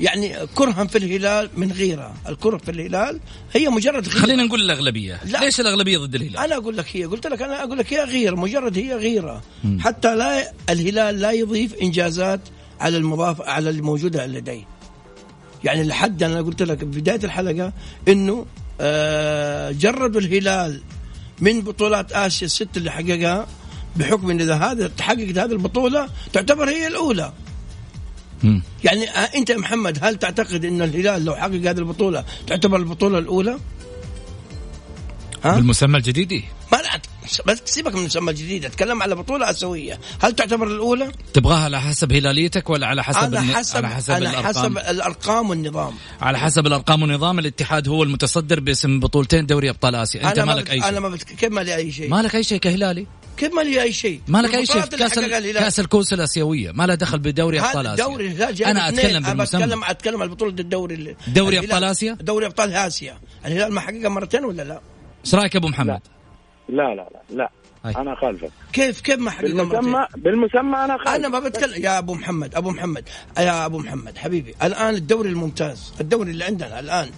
[0.00, 3.20] يعني كرها في الهلال من غيره الكره في الهلال
[3.52, 5.20] هي مجرد غيره خلينا نقول الأغلبية.
[5.24, 5.38] لا.
[5.38, 8.34] ليش الأغلبية ضد الهلال؟ أنا أقول لك هي قلت لك أنا أقول لك هي غيره
[8.34, 9.42] مجرد هي غيره
[9.80, 12.40] حتى لا الهلال لا يضيف إنجازات
[12.80, 14.64] على المضاف على الموجودة لديه.
[15.64, 17.72] يعني لحد أنا قلت لك بداية الحلقة
[18.08, 18.46] إنه
[18.80, 20.80] آه جردوا الهلال
[21.40, 23.46] من بطولات آسيا الست اللي حققها
[23.96, 27.32] بحكم إن إذا هذا تحققت هذه البطولة تعتبر هي الأولى.
[28.42, 28.62] مم.
[28.84, 33.18] يعني آه، أنت يا محمد هل تعتقد إن الهلال لو حقق هذه البطولة تعتبر البطولة
[33.18, 33.58] الأولى؟
[35.44, 37.00] ها؟ بالمسمى الجديد إيه؟ ما لا
[37.46, 42.12] بس سيبك من المسمى الجديد أتكلم على بطولة أسيوية هل تعتبر الأولى تبغاها على حسب
[42.12, 46.38] هلاليتك ولا على حسب أنا الن- حسب على حسب أنا الأرقام حسب الأرقام والنظام على
[46.38, 50.78] حسب الأرقام والنظام الاتحاد هو المتصدر باسم بطولتين دوري أبطال آسيا أنت أنا مالك أي
[50.78, 51.16] أنا شيء ما.
[51.16, 54.54] كيف ما لي أي شيء مالك أي شيء كهلالي كيف ما لي أي شيء مالك
[54.54, 55.18] أي شيء كأس.
[55.18, 58.88] كأس الكؤوس الآسيوية ما له دخل بدوري أبطال آسيا دوري أنا.
[58.88, 63.18] أتكلم أنا بالمسمى بتكلم اتكلم عن بطولة الدوري ال- دوري أبطال آسيا؟ دوري أبطال آسيا
[63.46, 64.80] الهلال ما حققها مرتين ولا لا؟
[65.24, 66.00] إيش رأيك أبو محمد؟
[66.68, 67.50] لا لا لا لا.
[68.00, 71.98] أنا خالفك كيف كيف ما حققها مرتين؟ بالمسمى بالمسمى أنا خالفك أنا ما بتكلم يا
[71.98, 73.04] أبو محمد أبو محمد
[73.38, 77.10] يا أبو محمد حبيبي الآن الدوري الممتاز الدوري اللي عندنا الآن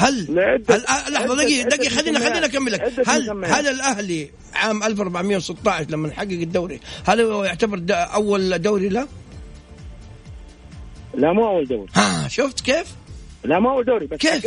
[0.00, 2.18] هل لعدة- الآن لحظة دقيقه دقيقة خلينا.
[2.18, 3.44] خلينا أكمل لك هل.
[3.44, 9.08] هل الأهلي عام 1416 لما حقق الدوري هل هو يعتبر د- أول دوري له؟
[11.14, 12.86] لا مو أول دوري ها شفت كيف؟
[13.44, 14.46] لا مو أول دوري بس كيف؟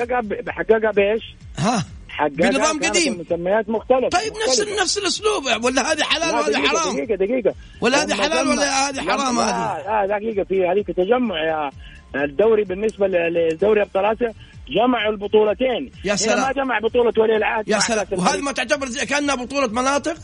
[0.49, 1.23] حققها بإيش؟
[1.57, 3.19] ها حققها بنظام قديم.
[3.29, 4.61] مسميات مختلفة طيب نفس.
[4.81, 9.01] نفس الأسلوب ولا هذه حلال لا، وهذه حرام؟ دقيقة دقيقة ولا هذه حلال ولا هذه
[9.01, 11.69] حرام هذه؟ لا دقيقة في هذيك تجمع يا
[12.23, 14.33] الدوري بالنسبة ل- لدوري أبطال آسيا
[14.69, 16.39] جمعوا البطولتين يا سلام.
[16.41, 18.41] ما جمع بطولة ولي العهد يا سلام وهذه.
[18.41, 20.15] ما تعتبر زي كأنها بطولة مناطق؟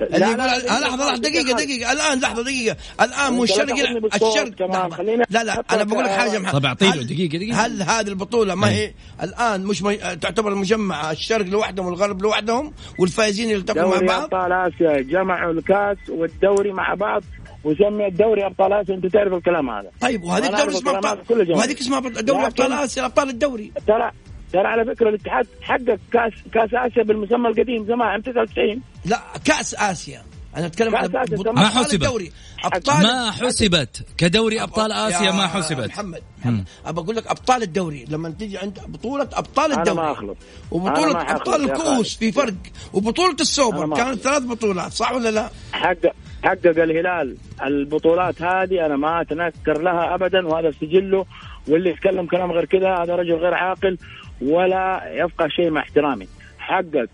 [0.00, 3.74] لا، اللي لا، لحظة لحظة دقيقة دقيقة الآن لحظة دقيقة الآن مو الشرق
[4.14, 5.02] الشرق لحظة.
[5.02, 7.66] لا لا لك- بقول لك حاجة محمد طب أعطيله هل- دقيقة- دقيقة.
[7.66, 9.96] هل هذه البطولة ما هي الآن مش مي...
[9.96, 15.96] تعتبر مجمعه الشرق لوحدهم والغرب لوحدهم والفائزين يلتقوا مع دوري بعض أبطال آسيا جمعوا الكأس
[16.08, 17.22] والدوري مع بعض
[17.64, 19.90] وسمي الدوري أبطال آسيا أنت تعرف الكلام هذا.
[20.00, 21.52] طيب وهذيك أنا دوري اسمها ابطال.
[21.52, 23.72] وهذيك اسمها دوري أبطال آسيا أبطال الدوري.
[23.86, 24.10] ترى
[24.52, 29.74] ترى على فكرة الاتحاد حقق كاس كاس آسيا بالمسمى القديم زمان عام 99 لا كاس
[29.74, 30.22] آسيا.
[30.56, 31.54] أنا أتكلم على تمام.
[31.54, 31.94] ما حسبت.
[31.94, 32.32] الدوري.
[32.64, 34.06] ابطال ما حسبت.
[34.18, 35.88] كدوري ابطال آسيا يا ما حسبت.
[35.88, 36.64] محمد محمد.
[36.86, 38.04] ابى أقول لك أبطال الدوري.
[38.08, 40.06] لما تيجي عند بطولة أبطال أنا الدوري.
[40.06, 40.36] ما أخلط.
[40.70, 42.54] وبطولة أنا ما أبطال الكؤوس في فرق.
[42.92, 44.20] وبطولة أنا السوبر كانت.
[44.20, 46.12] ثلاث بطولات صح ولا لا؟ حقق
[46.44, 51.26] حقق الهلال البطولات هذه أنا ما أتنكر لها ابدا وهذا سجله
[51.68, 53.98] واللي يتكلم كلام غير كذا هذا رجل غير عاقل
[54.42, 56.28] ولا يفقه شيء مع احترامي.
[56.58, 57.08] حقق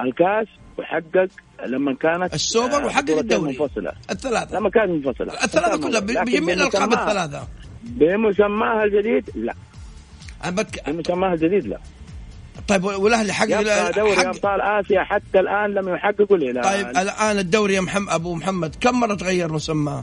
[0.00, 0.46] الكاس
[0.78, 1.28] وحقق
[1.66, 3.58] لما كانت السوبر وحقق الدوري.
[3.58, 3.92] منفصلة.
[4.10, 4.58] الثلاثة.
[4.58, 5.32] لما كانت منفصلة.
[5.44, 7.46] الثلاثة كلها بجميع الألقاب بمسماها- الثلاثة.
[7.82, 9.54] بمسماها الجديد لا.
[10.44, 10.92] أنا.
[10.92, 11.78] بمسماها الجديد لا.
[12.68, 14.26] طيب والاهلي حقق يبقى دوري حق...
[14.26, 19.00] أبطال آسيا حتى الآن لم يحققوا الهلال طيب الآن الدوري يا محمد أبو محمد كم
[19.00, 20.02] مرة تغير مسماه؟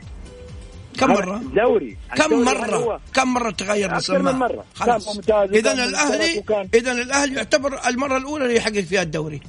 [1.00, 4.64] كم مرة؟ دوري كم مرة كم مرة تغير مسماه؟ من مرة.
[4.76, 6.44] خلاص إذا الأهلي
[6.76, 9.42] إذا الأهلي يعتبر المرة الأولى اللي يحقق فيها الدوري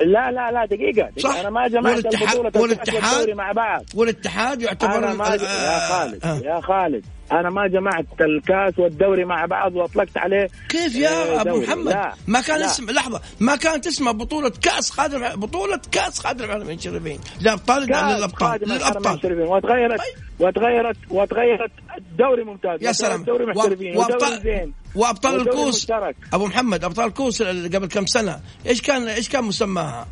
[0.00, 1.20] لا لا لا دقيقة, دقيقة.
[1.20, 1.36] صح.
[1.36, 6.24] أنا ما جمعت والاتحاد- البطولة والاتحاد- مع بعض والاتحاد يعتبر أنا ما ال- يا خالد
[6.24, 6.36] آه.
[6.44, 11.50] يا خالد أنا ما جمعت الكاس والدوري مع بعض وأطلقت عليه كيف يا آه، أبو
[11.50, 11.66] دوري.
[11.66, 12.14] محمد لا.
[12.26, 12.66] ما كان لا.
[12.66, 18.62] اسم لحظة ما كانت اسمها بطولة كأس خادم بطولة كأس خادم العالمين الشريفين لابطال للابطال
[18.62, 19.14] الحرمين للأبطال
[19.48, 20.16] وتغيرت طيب.
[20.40, 25.86] وتغيرت وتغيرت الدوري ممتاز يا سلام الدوري محترفين وابطال زين وأبطال الكوس.
[26.32, 30.06] أبو محمد أبطال الكوس قبل كم سنة إيش كان إيش كان مسماها؟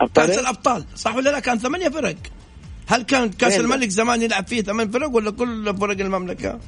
[0.00, 2.14] أبطال كأس؟ الأبطال صح ولا لا كان ثمانية فرق
[2.86, 6.60] هل كان كاس؟ الملك زمان يلعب فيه ثمان فرق ولا كل فرق المملكة؟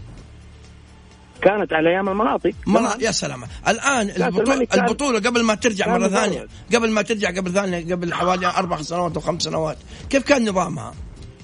[1.42, 3.00] كانت على أيام المناطق زمان.
[3.00, 6.08] يا سلام الآن كأس البطولة, قبل ما ترجع مفرغ.
[6.08, 9.76] ثانية قبل ما ترجع قبل ثانية قبل حوالي أربع سنوات أو خمس سنوات
[10.10, 10.94] كيف كان نظامها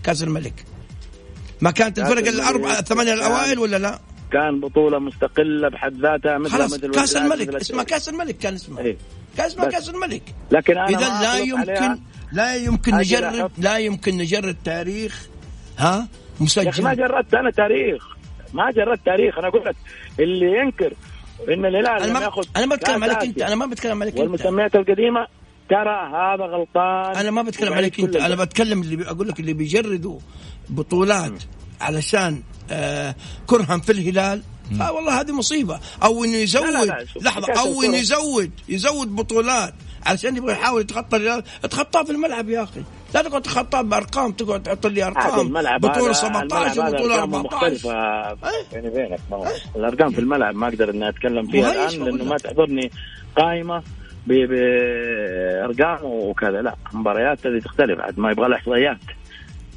[0.04, 0.64] كأس الملك
[1.60, 2.28] ما كانت الفرق
[2.78, 3.98] الثمانية كان- الأوائل ولا لا
[4.32, 8.82] كان بطولة مستقلة بحد ذاتها مثل خلاص مثل مثل- الملك اسمها كأس الملك كان اسمها
[8.82, 8.96] إيه.
[9.36, 9.66] كان اسمها.
[9.70, 11.98] كأس الملك لكن أنا إذا ما لا يمكن.
[12.32, 12.92] لا يمكن
[13.44, 15.26] أحط- لا يمكن نجرد تاريخ
[15.78, 16.04] ها؟ يا
[16.36, 18.06] أخي مسجل ما جردت أنا تاريخ.
[18.52, 19.38] ما جردت تاريخ.
[19.38, 19.76] أنا أقول لك
[20.20, 20.92] اللي ينكر
[21.48, 24.22] إن الهلال أنا ما يأخذ أنا ما بتكلم عليك أنت أنا ما بتكلم عليك أنت.
[24.22, 25.26] والمسميات القديمة
[25.70, 27.16] ترى هذا غلطان.
[27.16, 28.16] أنا ما بتكلم عليك أنت.
[28.16, 28.34] أنا.
[28.44, 30.18] بتكلم اللي بي- أقول لك اللي بيجردوا
[30.70, 31.42] بطولات
[31.80, 33.14] علشان آه
[33.46, 34.42] كرها في الهلال
[34.80, 35.80] آه والله هذه مصيبة.
[36.04, 37.96] أو إنه يزود لا، لا، شوف، لحظة أو إنه.
[37.96, 39.74] يزود يزود بطولات.
[40.06, 42.82] علشان يبغى يحاول يتخطى الهلال اتخطاه في الملعب يا أخي.
[43.14, 45.48] لا تقعد تخطاه بأرقام تقعد تحط لي أرقام.
[45.78, 48.34] بطوله هذا- 17 الملعب هذا وبطولة أرقامه 14 مختلفة.
[48.72, 49.46] بيني وبينك ما هو.
[49.76, 52.90] الأرقام في الملعب ما أقدر إني أتكلم فيها الآن لأنه ما؟ تحضرني
[53.36, 53.82] قائمة
[54.26, 56.62] بأرقام وكذا.
[56.62, 58.98] لا مباريات هذه تختلف عاد ما يبغى لها إحصائيات.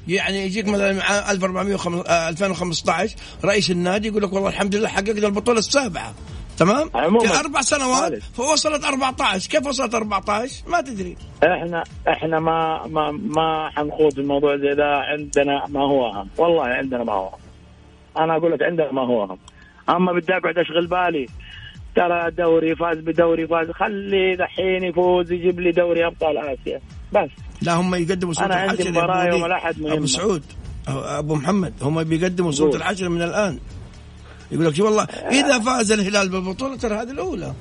[0.07, 3.15] يعني يجيك مثلا عام 1405 آه، 2015
[3.45, 6.13] رئيس النادي يقول لك والله الحمد لله حققنا البطولة السابعة.
[6.57, 7.19] تمام؟ عموماً.
[7.19, 8.23] في أربع سنوات خالد.
[8.33, 11.17] فوصلت 14 كيف وصلت 14 ما تدري.
[11.43, 16.29] إحنا إحنا ما ما ما حنخوض الموضوع زي ده عندنا ما هو أهم.
[16.37, 18.23] والله عندنا ما هو أهم.
[18.23, 19.37] أنا أقول لك عندنا ما هو أهم.
[19.89, 21.25] أما بدي اقعد اشغل بالي.
[21.95, 23.71] ترى دوري فاز بدوري فاز.
[23.71, 26.81] خلي دحين يفوز يجيب لي دوري أبطال آسيا.
[27.13, 27.29] بس
[27.61, 29.45] لا هم يقدموا صوت أنا عندي العشر يا مباراة أبو يوم.
[29.45, 29.93] الأحد مهمة.
[29.97, 30.43] أبو سعود
[30.87, 32.75] أبو محمد هم بيقدموا صوت قول.
[32.81, 33.59] العشر من الآن
[34.51, 37.53] يقول لك شو والله إذا فاز الهلال بالبطولة ترى هذه الأولى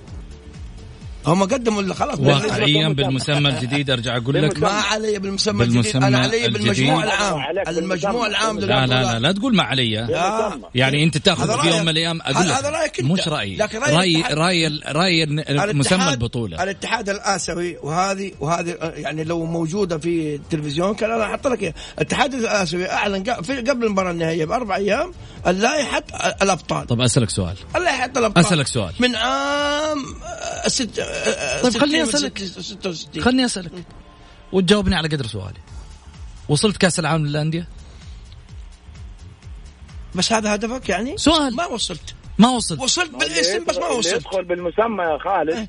[1.26, 6.06] هم قدموا اللي خلاص واقعيا بالمسمى الجديد أرجع أقول لك ما علي بالمسمى الجديد بالمسمى
[6.06, 6.52] أنا علي الجديد.
[6.62, 8.26] بالمجموع العام المجموع.
[8.26, 9.18] العام لا لا لا.
[9.18, 10.58] لا تقول ما علي لا.
[10.74, 11.68] يعني أنت هذا تاخذ في.
[11.68, 13.10] يوم من الأيام أقول هذا لك رأيك أنت.
[13.12, 19.24] مش رأيي لكن رأي رأي راي رأي مسمى الاتحاد- البطولة الاتحاد الآسيوي وهذه وهذه يعني
[19.24, 21.74] لو موجودة في التلفزيون كان أنا أحط لك.
[21.98, 25.12] الاتحاد الآسيوي أعلن ق- في- قبل المباراة النهائية بأربع أيام
[25.46, 26.02] اللائحه
[26.42, 28.92] الأبطال طب أسألك سؤال اللائحه الأبطال أسألك سؤال.
[29.00, 29.98] من عام
[30.64, 31.04] آه، ست آه،
[31.62, 32.06] طيب 60 خليني.
[32.06, 33.72] ست- 66 خلني أسألك.
[34.52, 35.58] وتجاوبني على قدر سؤالي.
[36.48, 37.68] وصلت كأس العالم للأندية؟
[40.14, 41.56] بس هذا هدفك يعني؟ سؤال.
[41.56, 42.14] ما وصلت.
[42.38, 42.80] ما وصلت.
[42.80, 44.14] وصلت بالاسم بس ما اللي وصلت.
[44.14, 45.68] يدخل بالمسمى يا خالد.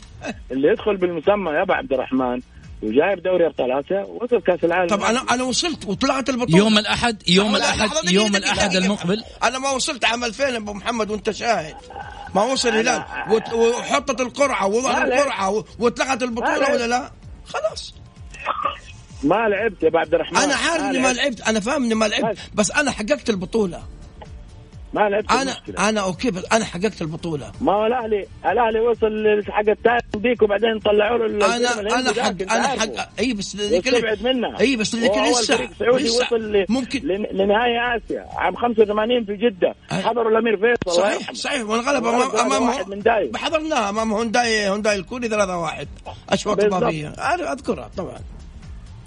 [0.51, 2.41] اللي يدخل بالمسمى يا أبو عبد الرحمن
[2.83, 4.89] وجايب دوري أبطال آسيا وصل كأس العالم.
[4.89, 6.57] طب أنا أنا وصلت وطلعت البطولة.
[6.57, 8.75] يوم الاحد يوم الاحد يوم الأحد.
[8.75, 9.23] المقبل.
[9.43, 11.75] أنا ما وصلت عام 2000 أبو محمد وأنت شاهد.
[12.35, 15.15] ما وصل الهلال وت- وحطت القرعة ووضع لا، لا.
[15.17, 16.71] القرعة واتلغت البطولة لا.
[16.73, 17.11] ولا لا؟
[17.45, 17.93] خلاص
[19.23, 22.37] ما لعبت يا عبد الرحمن أنا عارف إني ما لعبت أنا فاهم إني ما لعبت
[22.37, 22.69] بس.
[22.69, 23.83] بس أنا حققت البطولة
[24.95, 25.89] ما لعبت أنا المشكلة.
[25.89, 31.17] أنا أوكي بس أنا حققت البطولة ما هو الأهلي الأهلي وصل حق ديك وبعدين طلعوا
[31.27, 32.67] له أنا أنا حق أنا.
[32.67, 38.25] حق أي بس ذيك منها أي بس ذيك لسه لسه وصل ممكن لن- لنهائي آسيا
[38.35, 39.75] عام 85 في جدة.
[39.91, 41.31] حضروا الامير فيصل صحيح.
[41.33, 43.31] صحيح وانغلب وانغلب امام امام واحد من داي.
[43.35, 45.87] حضرناها أمام هونداي هونداي الكوري 3 1
[46.29, 46.63] أشواط.
[46.63, 48.17] إضافية أنا أذكرها طبعا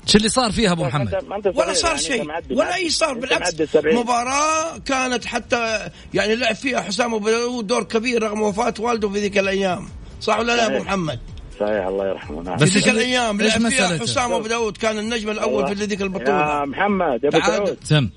[0.09, 3.55] شو اللي صار فيها أبو محمد ما ولا صار يعني، شيء ولا أي صار بالعكس.
[3.77, 9.21] مباراة كانت حتى يعني لعب فيها حسام أبو داود دور كبير رغم وفاة والده في
[9.21, 9.89] ذيك الأيام
[10.21, 10.85] صح ولا لا يا ابو.
[10.85, 11.19] محمد؟
[11.61, 12.57] صحيح الله يرحمه نعم.
[12.57, 16.05] في بس ذيك الأيام لعب فيها؟ حسام أبو داود كان النجم الأول في ذيك يا
[16.05, 17.41] البطولة محمد يا ابو.
[17.41, 18.09] سعود سم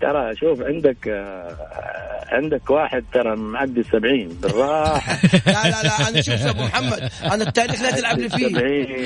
[0.00, 1.56] ترى شوف عندك آه،
[2.28, 7.44] عندك واحد ترى معدي السبعين بالراحة لا لا لا أنا شوف يا أبو محمد أنا
[7.48, 8.46] التاريخ لا تلعب لي فيه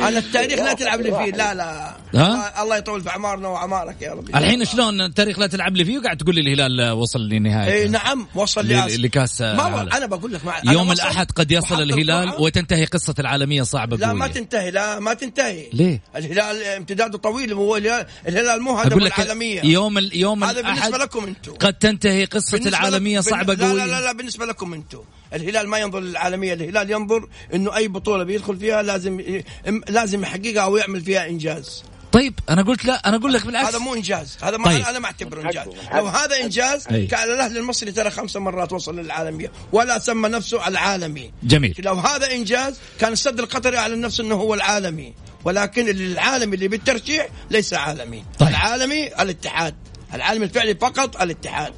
[0.09, 4.13] أنا التاريخ لا تلعب لي فيه لا لا ها؟ الله يطول في أعمارنا وأعمارك يا
[4.13, 7.89] رب الحين شلون التاريخ لا تلعب لي فيه وقاعد تقول لي الهلال وصل لنهاية إي
[7.89, 8.69] نعم وصل.
[9.03, 9.43] لكاس.
[9.43, 12.35] أنا بقول لك مع يوم الأحد قد يصل الهلال.
[12.39, 14.27] وتنتهي قصة العالمية صعبة لا ما.
[14.27, 20.17] تنتهي لا ما تنتهي ليه؟ الهلال امتداده طويل هو الهلال, مو هدف العالمية يوم ال-
[20.17, 24.13] يوم هذا بالنسبة لكم أنتم قد تنتهي قصة العالمية صعبة لا قويه لا لا, لا
[24.13, 25.03] بالنسبة لكم أنتم
[25.35, 29.43] الهلال ما ينظر للعالمية الهلال ينظر انه أي بطولة بيدخل فيها لازم
[29.89, 31.85] لازم يحققها أو يعمل فيها إنجاز.
[32.13, 33.69] طيب أنا قلت لا أنا أقول لك بالعكس.
[33.69, 34.85] هذا مو إنجاز هذا ما طيب.
[34.85, 35.67] أنا ما أعتبره إنجاز.
[35.95, 37.07] لو هذا إنجاز أي.
[37.07, 41.33] كأن الأهلي المصري ترى خمس مرات وصل للعالمية ولا سمى نفسه العالمي.
[41.43, 41.75] جميل.
[41.79, 45.15] لو هذا إنجاز كان السد القطري اعلن نفسه إنه هو العالمي.
[45.45, 48.25] ولكن العالمي اللي بالترشيح ليس عالمي.
[48.39, 48.49] طيب.
[48.49, 49.75] العالمي الاتحاد.
[50.15, 51.73] العالمي الفعلي فقط الاتحاد.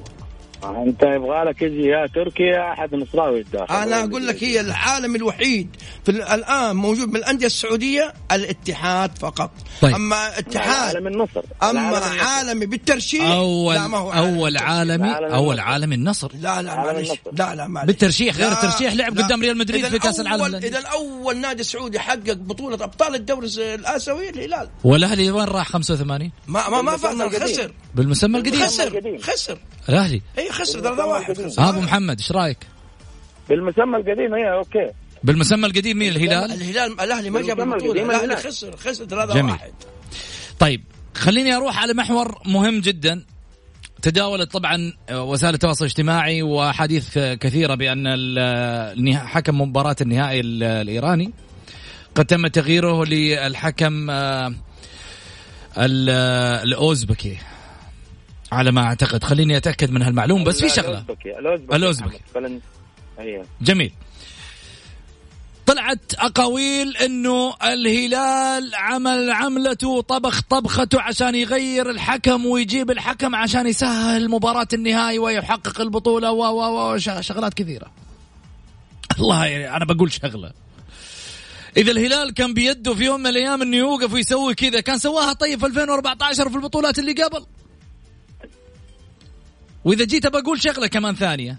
[0.64, 5.16] انت يبغى لك يجي يا تركي يا أحد نصراوي الداخل أنا أقول لك هي العالم
[5.16, 9.50] الوحيد في ال- الآن موجود من الانديه السعودية الاتحاد فقط
[9.80, 9.94] طيب.
[9.94, 11.98] أما اتحاد عالم النصر أما.
[11.98, 14.56] عالمي بالترشيح اول لا ما هو عالمي أول.
[14.56, 15.68] عالمي عالم أول النصر.
[15.68, 17.10] عالم النصر لا لا معلش.
[17.32, 19.24] لا لا معلش بالترشيح غير الترشيح لعب لا.
[19.24, 20.54] قدام ريال مدريد في كأس العالم.
[20.54, 26.68] إذا اول نادي سعودي حقق بطولة أبطال الدوري الآسيوي الهلال والأهلي وين راح 85 ما
[26.68, 27.22] ما ما فاز.
[27.42, 29.18] خسر بالمسمى القديم خسر.
[29.22, 32.58] خسر الأهلي اي خسر 3 1 خسر ها ابو محمد إيش رأيك
[33.48, 34.90] بالمسمى القديم هي okay
[35.24, 38.36] بالمسمى القديم مين؟ الهلال؟ الهلال الأهلي ما جاب البطوله الأهلي.
[38.36, 39.52] خسر خسر 3 جميل.
[39.52, 39.72] 1
[40.58, 43.24] طيب خليني أروح على محور مهم جدا.
[44.02, 51.32] تداولت طبعا وسائل التواصل الاجتماعي وأحاديث كثيرة بأن حكم مباراة النهائي ال- الإيراني.
[52.14, 54.54] قد تم تغييره للحكم آه،
[56.62, 57.38] الأوزبكي.
[58.52, 59.24] على ما أعتقد.
[59.24, 61.04] خليني أتأكد من هالمعلومة بس في شغلة.
[61.72, 62.18] الأوزبكي.
[63.62, 63.92] جميل.
[65.74, 74.28] طلعت أقاويل إنه الهلال عمل عملته طبخ طبخته عشان يغير الحكم ويجيب الحكم عشان يسهل
[74.28, 77.92] مباراة النهائي ويحقق البطولة و و و شغلات كثيرة.
[79.18, 80.52] الله يعني أنا بقول شغلة.
[81.76, 85.60] إذا الهلال كان بيده في يوم من الأيام إنه يوقف ويسوي كذا كان سواها طيب
[85.60, 87.46] في 2014 في البطولات اللي قبل.
[89.84, 91.58] وإذا جيت بقول شغلة كمان ثانية.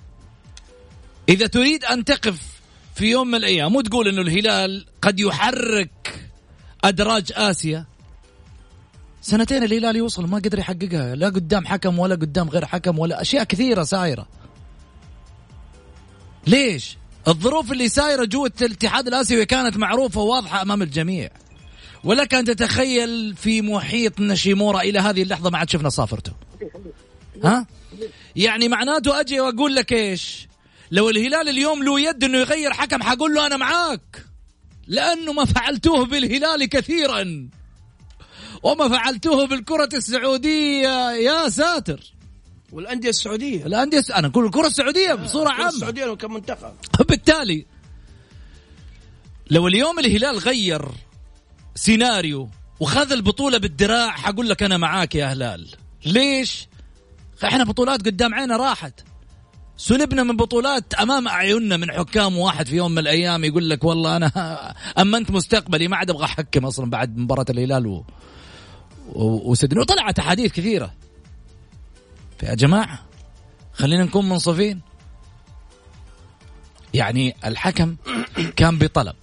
[1.29, 2.54] إذا تريد أن تقف
[2.95, 6.29] في يوم من الأيام وتقول إنه الهلال قد يحرك
[6.83, 7.85] أدراج آسيا؟
[9.21, 11.15] سنتين الهلال يوصل ما قدر يحققها.
[11.15, 14.27] لا قدام حكم ولا قدام غير حكم ولا أشياء كثيرة سايرة.
[16.47, 21.29] ليش؟ الظروف اللي سايرة جوه الاتحاد الآسيوي كانت معروفة وواضحة أمام الجميع.
[22.03, 26.31] ولك ان تتخيل في محيط نشيمورا إلى هذه اللحظة ما عاد شفنا صافرته.
[27.43, 27.65] ها؟
[28.35, 30.47] يعني معناته أجي وأقول لك إيش؟
[30.91, 34.25] لو الهلال اليوم له يد إنه يغير حكم حقول له أنا معاك.
[34.87, 37.49] لأنه ما فعلتوه بالهلال كثيرا.
[38.63, 41.99] وما فعلتوه بالكرة السعودية يا ساتر.
[42.71, 43.65] والأندية السعودية.
[43.65, 45.67] الأندية أنا أقول الكرة السعودية بصورة عامة.
[45.67, 46.73] السعودية كمنتخب
[47.09, 47.65] بالتالي
[49.49, 50.85] لو اليوم الهلال غير
[51.75, 55.67] سيناريو وخذ البطولة بالدراع حقول لك أنا معاك يا هلال.
[56.05, 56.67] ليش؟
[57.43, 59.03] إحنا بطولات قدام عينا راحت.
[59.77, 64.17] سلبنا من بطولات أمام أعيننا من حكام واحد في يوم من الأيام يقول لك والله
[64.17, 64.31] أنا
[65.01, 68.05] أمنت مستقبلي ما عاد أبغى أحكم أصلا بعد مباراة الهلال و...
[69.15, 70.93] وسدني وطلعت أحاديث كثيرة.
[72.43, 72.99] يا جماعة
[73.73, 74.81] خلينا نكون منصفين.
[76.93, 77.95] يعني الحكم
[78.57, 79.15] كان بطلب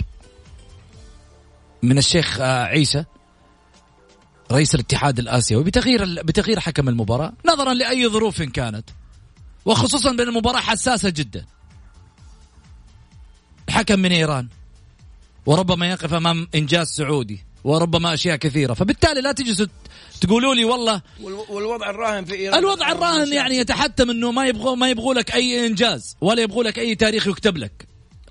[1.83, 3.05] من الشيخ عيسى
[4.53, 7.33] رئيس الاتحاد الآسيوي بتغيير بتغيير حكم المباراة.
[7.47, 8.91] نظرا لأي ظروف كانت.
[9.65, 11.45] وخصوصا بين المباراة حساسة جدا.
[13.71, 14.49] حكم من إيران.
[15.47, 17.45] وربما يقف أمام إنجاز سعودي.
[17.65, 18.75] وربما أشياء كثيرة.
[18.75, 19.67] فبالتالي لا تجلسوا
[20.21, 21.03] تقولوا لي والله
[21.49, 25.67] والوضع الراهن في إيران الوضع الراهن يعني يتحتم إنه ما يبغوا ما يبغوا لك أي
[25.67, 27.89] إنجاز ولا يبغوا لك أي تاريخ يكتب لك.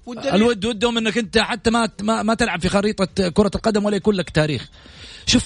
[0.07, 4.29] الود ودهم إنك أنت حتى ما ما, تلعب في خريطة كرة القدم ولا يكون لك
[4.29, 4.69] تاريخ.
[5.25, 5.43] شوف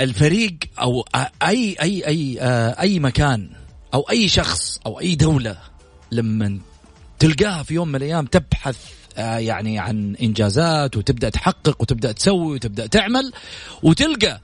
[0.00, 1.04] الفريق أو
[1.42, 2.38] اي اي اي
[2.80, 3.50] أي مكان
[3.94, 5.58] أو أي شخص أو أي دولة
[6.12, 6.58] لما
[7.18, 8.76] تلقاها في يوم من الأيام تبحث
[9.16, 13.32] آه، يعني عن إنجازات وتبدأ تحقق وتبدأ تسوي وتبدأ تعمل
[13.82, 14.40] وتلقى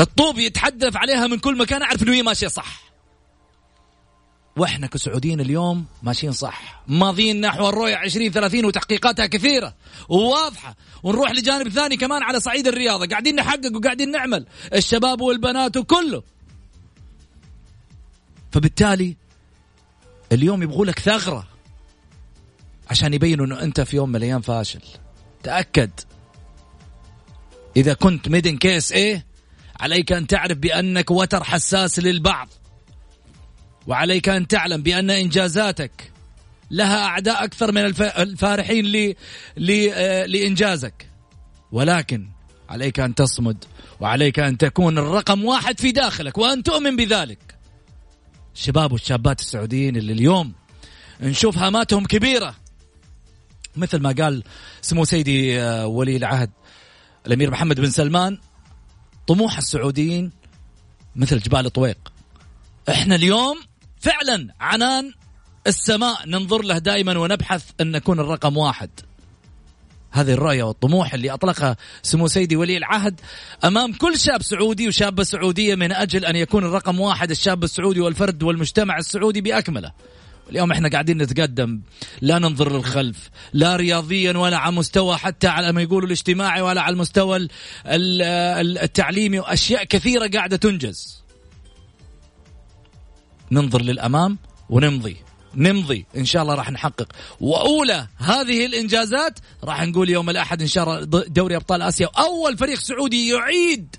[0.00, 2.86] الطوب يتحدث عليها من كل مكان أعرف إنه هي ماشية صح.
[4.56, 6.82] وإحنا كسعوديين اليوم ماشيين صح.
[6.88, 9.74] ماضيين نحو الرؤية 2030 وتحقيقاتها كثيرة
[10.08, 10.76] وواضحة.
[11.02, 13.06] ونروح لجانب ثاني كمان على صعيد الرياضة.
[13.06, 14.46] قاعدين نحقق وقاعدين نعمل.
[14.74, 16.22] الشباب والبنات وكله.
[18.56, 19.16] فبالتالي
[20.32, 21.46] اليوم يبغوا لك ثغرة
[22.90, 24.80] عشان يبينوا إنه أنت في يوم من الأيام فاشل.
[25.42, 25.90] تأكد.
[27.76, 29.26] إذا كنت ميدن كيس إيه
[29.80, 32.48] عليك أن تعرف بأنك وتر حساس للبعض.
[33.86, 36.12] وعليك أن تعلم بأن إنجازاتك
[36.70, 39.14] لها أعداء أكثر من الفارحين
[39.92, 41.08] آه، لإنجازك.
[41.72, 42.28] ولكن
[42.68, 43.64] عليك أن تصمد
[44.00, 47.55] وعليك أن تكون الرقم واحد في داخلك وأن تؤمن بذلك.
[48.56, 50.52] الشباب والشابات السعوديين اللي اليوم
[51.20, 52.54] نشوف هاماتهم كبيرة.
[53.76, 54.42] مثل ما قال
[54.82, 56.50] سمو سيدي آه، ولي العهد
[57.26, 58.38] الأمير محمد بن سلمان
[59.26, 60.32] طموح السعوديين
[61.16, 62.12] مثل جبال طويق.
[62.88, 63.60] إحنا اليوم
[64.00, 65.12] فعلا عنان
[65.66, 68.90] السماء ننظر له دائما ونبحث أن نكون الرقم واحد.
[70.16, 73.20] هذه الرؤية والطموح اللي أطلقها سمو سيدي ولي العهد
[73.64, 78.42] أمام كل شاب سعودي وشابة سعودية من أجل أن يكون الرقم واحد الشاب السعودي والفرد
[78.42, 79.92] والمجتمع السعودي بأكمله.
[80.50, 81.80] اليوم إحنا قاعدين نتقدم
[82.20, 86.92] لا ننظر للخلف لا رياضيا ولا على مستوى حتى على ما يقولوا الاجتماعي ولا على
[86.92, 87.48] المستوى
[87.86, 91.22] التعليمي وأشياء كثيرة قاعدة تنجز.
[93.52, 94.38] ننظر للأمام
[94.70, 95.16] ونمضي.
[95.56, 96.06] نمضي.
[96.16, 97.08] إن شاء الله راح نحقق.
[97.40, 102.08] وأولى هذه الإنجازات راح نقول يوم الأحد إن شاء الله دوري أبطال آسيا.
[102.18, 103.96] أول فريق سعودي يعيد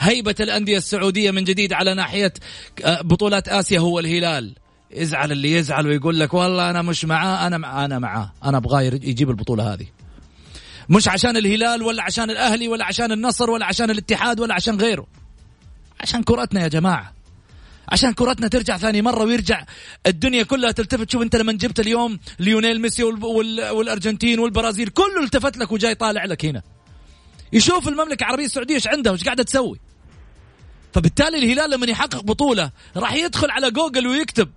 [0.00, 2.32] هيبة الأندية السعودية من جديد على ناحية
[2.84, 4.54] آه، بطولات آسيا هو الهلال.
[4.90, 8.32] يزعل اللي يزعل ويقول لك والله أنا مش معاه أنا مع أنا معاه.
[8.44, 9.86] أنا أبغاه يجيب البطولة هذه.
[10.88, 15.06] مش عشان الهلال ولا عشان الأهلي ولا عشان النصر ولا عشان الاتحاد ولا عشان غيره.
[16.00, 17.15] عشان كرتنا يا جماعة.
[17.88, 19.64] عشان كرتنا ترجع ثاني مرة ويرجع
[20.06, 21.10] الدنيا كلها تلتفت.
[21.10, 26.44] شوف انت لما جبت اليوم ليونيل ميسي والأرجنتين والبرازيل كله التفت لك وجاي طالع لك
[26.44, 26.62] هنا.
[27.52, 29.80] يشوف المملكة العربية السعودية إيش عندها وإيش قاعدة تسوي.
[30.94, 34.50] فبالتالي الهلال لما يحقق بطولة راح يدخل على جوجل ويكتب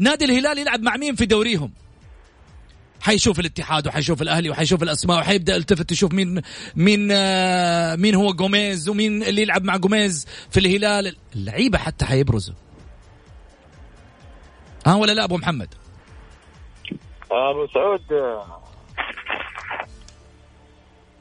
[0.00, 1.72] نادي الهلال يلعب مع مين في دوريهم.
[3.02, 6.42] حيشوف الاتحاد وحيشوف الأهلي وحيشوف الأسماء وحيبدأ يلتفت يشوف مين
[6.76, 11.16] مين آه مين هو جوميز ومين اللي يلعب مع جوميز في الهلال.
[11.36, 12.54] اللعيبة حتى حيبرزوا.
[14.86, 15.68] ها ولا لا أبو محمد؟
[17.30, 18.00] أبو سعود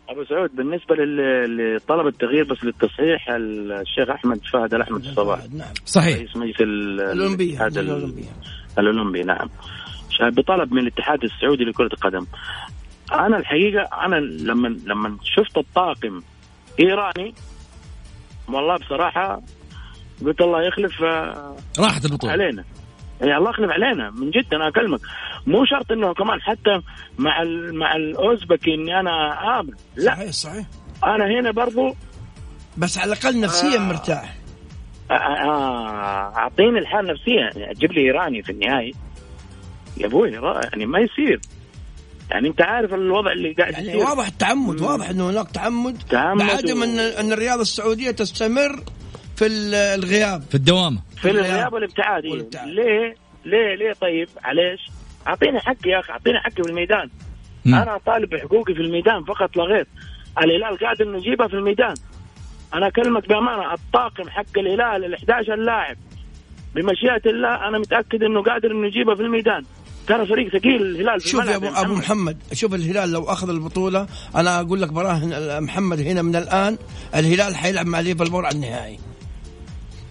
[0.10, 5.40] أبو سعود بالنسبة لطلب التغيير بس للتصحيح الشيخ أحمد فهد الأحمد الصباح.
[5.54, 6.18] نعم صحيح.
[6.18, 8.26] رئيس مجلس الاولمبي الاتحاد ال- الاولمبي
[8.80, 9.50] الأولمبي نعم.
[10.22, 12.26] بطلب من الاتحاد السعودي لكرة القدم.
[13.14, 16.22] أنا الحقيقة أنا لما لما شفت الطاقم
[16.80, 17.34] إيراني
[18.48, 19.42] والله بصراحة
[20.26, 22.34] قلت الله يخلف آه، راحت البطولة.
[22.34, 22.64] علينا.
[23.22, 25.00] يا الله يخلف علينا من جد أنا أكلمك.
[25.48, 26.82] مو شرط إنه كمان حتى
[27.18, 29.74] مع ال مع الأوزبكي إني أنا آمن.
[29.96, 30.16] لا.
[30.16, 30.66] صحيح صحيح.
[31.04, 31.96] أنا هنا برضو
[32.78, 34.36] بس على الأقل نفسيا مرتاح.
[35.12, 37.60] آه، آه، أعطيني الحال نفسيا.
[37.60, 38.94] يعني أجيب لي إيراني في النهائي.
[39.98, 41.40] يا أبوي را- يعني ما يصير.
[42.32, 44.00] يعني أنت عارف الوضع اللي قاعد يعني يصير.
[44.06, 45.98] واضح التعمد واضح إنه هناك تعمد.
[46.10, 48.84] تعمد بعدم و- ان إن الرياضه السعودية تستمر
[49.36, 50.42] في ال- الغياب.
[50.42, 51.02] في الدوامة.
[51.22, 51.74] في الغياب.
[51.74, 52.26] والابتعاد.
[52.26, 52.68] والابتعاد.
[52.68, 53.16] ليه؟
[53.46, 54.80] ليه؟ ليه؟ طيب معليش
[55.28, 57.10] أعطيني حقي يا أخي أعطيني حقي في الميدان.
[57.66, 57.76] مم.
[57.76, 59.88] أنا طالب بحقوقي في الميدان فقط لا غير.
[60.44, 61.94] الهلال قادر نجيبها في الميدان.
[62.74, 65.98] أنا أكلمك بأمانة الطاقم حق الهلال ال 11 لاعب.
[66.76, 69.66] بمشيئة الله أنا متأكد إنه قادر إنه يجيبها في الميدان.
[70.12, 74.60] ترى فريق ثقيل الهلال شوف يا ابو أبو محمد شوف الهلال لو أخذ البطولة أنا
[74.60, 76.78] أقول لك براهن محمد هنا من الآن
[77.16, 79.00] الهلال حيلعب مع ليفربول على النهائي.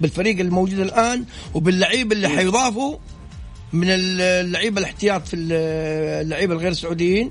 [0.00, 1.24] بالفريق الموجود الآن
[1.54, 2.96] وباللعيب اللي حيضافوا
[3.72, 7.30] من اللعيبة الاحتياط في اللعيبة الغير سعوديين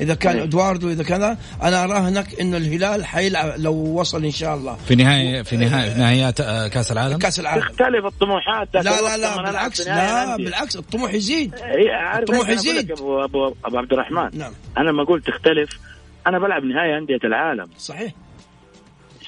[0.00, 0.44] إذا كان أيوة.
[0.44, 4.76] إدواردو إذا كذا أنا اراهنك إنه الهلال حيلعب لو وصل إن شاء الله.
[4.88, 7.62] في نهايه في نهايه في نهايات آه، كأس العالم؟ كأس العالم.
[7.62, 11.54] تختلف الطموحات لا لا لا بالعكس لا بالعكس الطموح يزيد.
[11.90, 12.90] عارف الطموح إيش أنا أقول يزيد.
[12.92, 14.52] لك ابو ابو أبو عبد الرحمن نعم.
[14.78, 15.78] أنا لما قلت تختلف
[16.26, 17.66] أنا بلعب نهائي أندية العالم.
[17.78, 18.12] صحيح.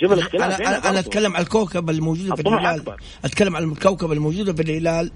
[0.00, 0.98] شوف الاختلاف أنا أنا, أنا.
[0.98, 2.80] أتكلم على الكوكب الموجوده في الطموح الهلال.
[2.80, 2.96] أكبر.
[3.24, 5.10] أتكلم على الكوكب الموجوده في الهلال.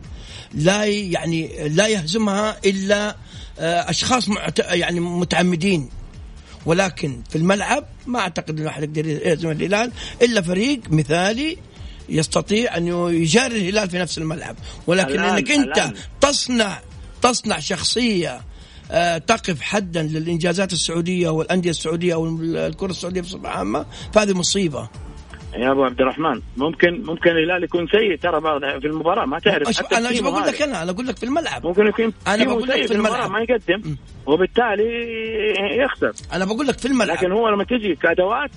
[0.54, 3.14] لا يعني لا يهزمها إلا آه،
[3.58, 4.58] أشخاص معت...
[4.58, 5.88] يعني متعمدين.
[6.66, 9.92] ولكن في الملعب ما أعتقد انه أحد يقدر يهزم الهلال
[10.22, 11.56] إلا فريق مثالي
[12.08, 14.56] يستطيع أن يجاري الهلال في نفس الملعب.
[14.86, 15.94] ولكن الآن- إنك أنت الآن.
[16.20, 16.80] تصنع
[17.22, 18.40] تصنع شخصية
[18.90, 24.88] آه، تقف حدا للإنجازات السعودية والأندية السعودية أو الكره السعودية بصفة عامة فهذه مصيبة.
[25.56, 29.68] يا أبو عبد الرحمن ممكن ممكن الهلال يكون سيء ترى بعض في المباراة ما تعرف
[29.68, 30.42] أش- أنا إيش بقول.
[30.46, 32.94] لك أنا أنا أقول لك في الملعب ممكن يكون أنا تيمه بقول لك سيء في
[32.94, 33.30] الملعب.
[33.30, 33.96] ما يقدم
[34.26, 34.84] وبالتالي
[35.84, 38.50] يخسر أنا بقول لك في الملعب لكن هو لما تجي كأدوات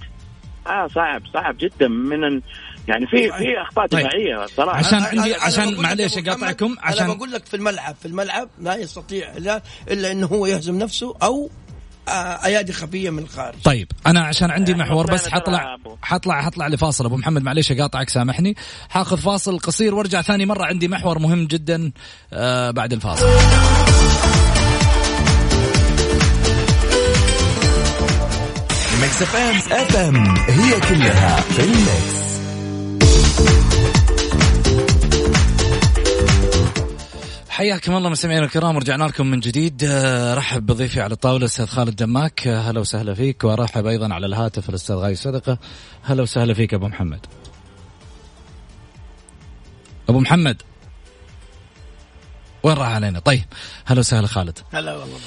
[0.67, 2.41] آه صعب صعب جدا من ال-
[2.87, 3.37] يعني في صحيح.
[3.37, 4.05] في أخطاء طيب.
[4.07, 7.95] دفاعيه صراحة عشان أنا- عندي- أنا عشان معليش أقاطعكم، عشان- أنا بقول لك في الملعب
[7.95, 11.49] في الملعب لا يستطيع لا إلا إنه هو يهزم نفسه أو
[12.45, 13.62] أيادي خفية من الخارج.
[13.64, 15.78] طيب أنا عشان عندي إحنا محور بس حطلع.
[16.01, 17.05] حطلع حطلع لفاصل.
[17.05, 18.55] أبو محمد معليش أقاطعك سامحني.
[18.89, 20.66] حاخذ فاصل قصير وارجع ثاني مرة.
[20.66, 21.91] عندي محور مهم جدا
[22.34, 23.28] آه بعد الفاصل.
[29.01, 32.28] ميكس اف ام هي كلها في الميكس.
[37.60, 39.84] حياكم الله مستمعينا الكرام ورجعنا لكم من جديد.
[39.84, 42.47] آه، رحب بضيفي على الطاولة الأستاذ خالد دماك.
[42.47, 45.57] آه، هلا وسهلا فيك وارحب أيضا على الهاتف الأستاذ غازي صدقه
[46.03, 47.26] هلا وسهلا فيك أبو محمد.
[50.10, 50.62] أبو محمد
[52.64, 53.45] وين راح علينا؟ طيب
[53.86, 54.60] هلا وسهلا خالد.
[54.74, 55.18] هلا والله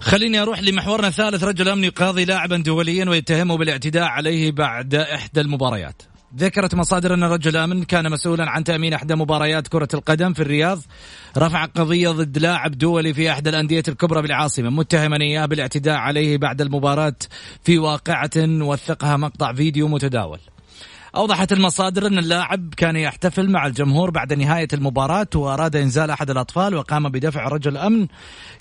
[0.00, 6.02] خليني أروح لمحورنا الثالث رجل أمن يقاضي لاعبا دوليا ويتهمه بالاعتداء عليه بعد إحدى المباريات.
[6.36, 10.78] ذكرت مصادر أن رجل آمن كان مسؤولا عن تأمين احدى مباريات كرة القدم في الرياض.
[11.38, 14.70] رفع قضية ضد لاعب دولي في احدى الأندية الكبرى بالعاصمة.
[14.70, 17.16] متهما اياه بالاعتداء عليه بعد المباراة
[17.64, 20.38] في واقعة وثقها مقطع فيديو متداول.
[21.16, 26.74] أوضحت المصادر أن اللاعب كان يحتفل مع الجمهور بعد نهاية المباراة وأراد إنزال أحد الأطفال
[26.74, 28.06] وقام بدفع رجل أمن.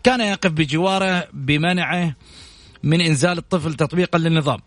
[0.03, 2.15] كان يقف بجواره بمنعه
[2.83, 4.59] من إنزال الطفل تطبيقا للنظام.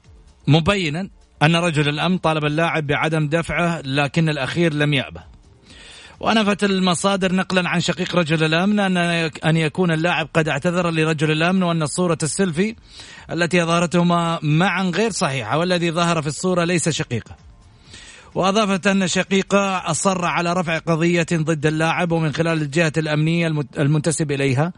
[0.49, 1.09] مبينا
[1.43, 5.23] أن رجل الأمن طالب اللاعب بعدم دفعه لكن الأخير لم يأبه
[6.21, 8.97] ونفت المصادر نقلا عن شقيق رجل الأمن أن
[9.45, 12.77] أن يكون اللاعب قد اعتذر لرجل الأمن وأن صوره السيلفي
[13.31, 17.37] التي ظهرتهما معا غير صحيحة والذي ظهر في الصورة ليس شقيقة.
[18.35, 24.73] وأضافت أن شقيقة أصر على رفع قضية ضد اللاعب ومن خلال الجهة الأمنية المنتسب إليها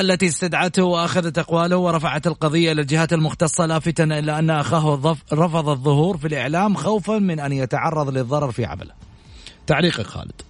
[0.00, 6.16] التي استدعته وأخذت أقواله ورفعت القضية إلى الجهات المختصة لافتا إلى أن أخاه رفض الظهور
[6.16, 8.92] في الإعلام خوفا من أن يتعرض للضرر في عمله.
[9.66, 10.42] تعليقك خالد.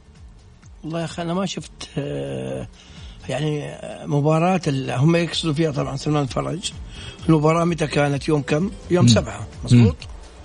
[0.85, 2.69] والله يا أخي أنا ما شفت آه،
[3.29, 6.73] يعني مباراة هم يقصدوا فيها طبعا سلمان الفرج
[7.29, 9.97] المباراة متى كانت يوم كم؟ يوم سبعة مضبوط؟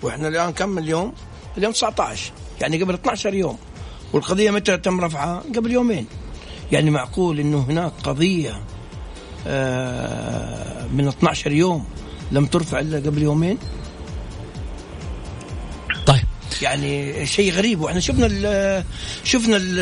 [0.01, 1.13] وإحنا الآن كم اليوم؟
[1.57, 2.31] اليوم 19
[2.61, 3.57] يعني قبل 12 يوم
[4.13, 6.07] والقضية متى تم رفعها؟ قبل يومين
[6.71, 8.76] يعني معقول إنه هناك قضية آه،
[10.91, 11.85] من 12 يوم
[12.31, 13.57] لم ترفع إلا قبل يومين؟
[16.05, 16.23] طيب.
[16.61, 18.83] يعني شيء غريب وإحنا شفنا ال
[19.23, 19.79] شفنا ال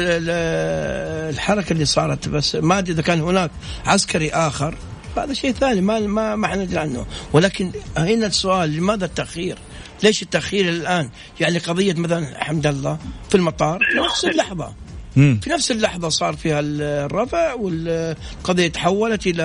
[1.36, 3.52] الحركة اللي صارت بس ما أدري إذا كان هناك
[3.86, 4.78] عسكري آخر.
[5.18, 7.06] هذا شيء ثاني ما ما ما حندري عنه.
[7.34, 9.58] ولكن هنا السؤال لماذا التأخير؟
[10.04, 11.10] ليش التأخير الآن؟
[11.40, 12.98] يعني قضية مثلا حمد الله
[13.30, 14.74] في المطار نفس اللحظة.
[15.16, 19.44] في نفس اللحظة صار فيها الرفع والقضية تحولت إلى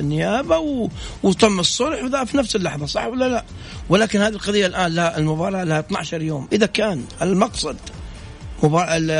[0.00, 0.58] النيابة
[1.22, 3.44] وتم الصلح وذا في نفس اللحظة صح ولا لا؟
[3.88, 6.48] ولكن هذه القضية الآن لا المباراة لها 12 يوم.
[6.52, 7.76] إذا كان المقصد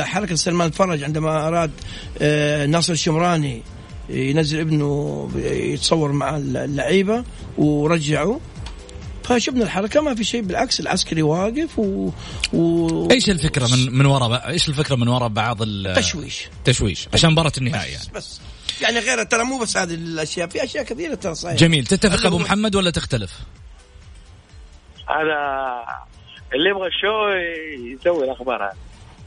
[0.05, 1.71] حركة سلمان الفرج عندما أراد
[2.19, 3.63] آه، ناصر الشمراني
[4.09, 7.25] ينزل ابنه يتصور مع اللعيبة
[7.59, 8.41] ورجعه
[9.29, 12.11] فشفنا الحركة؟ ما في شيء بالعكس العسكري واقف و,
[12.53, 13.11] و...
[13.11, 17.09] إيش الفكرة من من وراء إيش الفكرة من وراء بعض التشويش تشويش.
[17.15, 18.15] عشان مباراة النهائي بس, يعني.
[18.15, 18.41] بس.
[18.83, 21.57] يعني غير ترى مو بس هذه الأشياء في أشياء كثيرة ترى صحيح.
[21.57, 21.87] جميل.
[21.87, 23.33] تتفق أبو محمد ولا تختلف؟
[25.09, 25.39] هذا
[26.55, 27.29] اللي يبغى الشو
[28.01, 28.77] يسوي الأخبار هذه.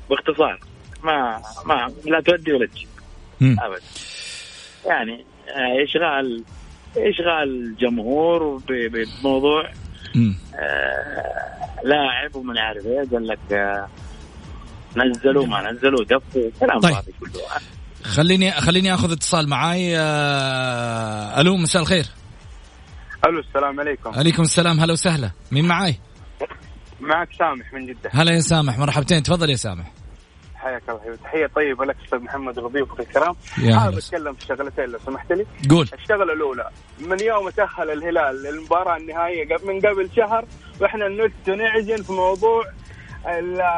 [0.09, 0.59] باختصار
[1.03, 2.87] ما ما لا تودي ولا تجي.
[3.41, 3.81] ابدا
[4.85, 6.43] يعني آه، اشغال
[6.97, 9.71] إشغال الجمهور بموضوع
[10.15, 13.87] آه لاعب ومن عارف إيه قال لك آه
[14.97, 16.93] نزلوا ما نزلوا دفوا كلام طيب.
[16.93, 17.31] فاضي كله.
[18.03, 19.97] خليني خليني آخذ اتصال معاي.
[19.97, 22.05] آه ألو مساء الخير.
[23.25, 24.09] ألو السلام عليكم.
[24.09, 25.31] عليكم السلام هلا وسهلا.
[25.51, 25.99] مين معاي؟
[26.99, 28.09] معك سامح من جدة.
[28.13, 29.91] هلا يا سامح مرحبتين تفضل يا سامح.
[30.61, 33.35] حياك الله تحية طيبة لك أستاذ محمد وضيوفك الكرام.
[33.73, 35.45] حابب أتكلم في شغلتين لو سمحت لي.
[35.69, 35.87] قول.
[35.93, 40.45] الشغلة الأولى من يوم تأهل الهلال للمباراة النهائية من قبل شهر
[40.81, 42.63] وإحنا نلت ونعجن في موضوع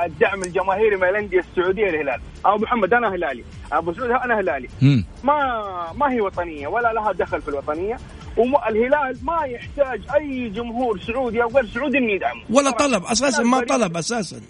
[0.06, 2.22] الدعم الجماهيري من الأندية السعودية للهلال.
[2.46, 3.44] أبو محمد أنا هلالي.
[3.72, 4.70] أبو سعود أنا هلالي.
[5.24, 7.98] ما ما هي وطنية؟ ولا لها دخل في الوطنية.
[8.38, 12.44] والهلال ما يحتاج أي جمهور سعودي أو غير سعودي إنه يدعمه.
[12.50, 14.42] ولا طلب أساسا ما طلب أساسا.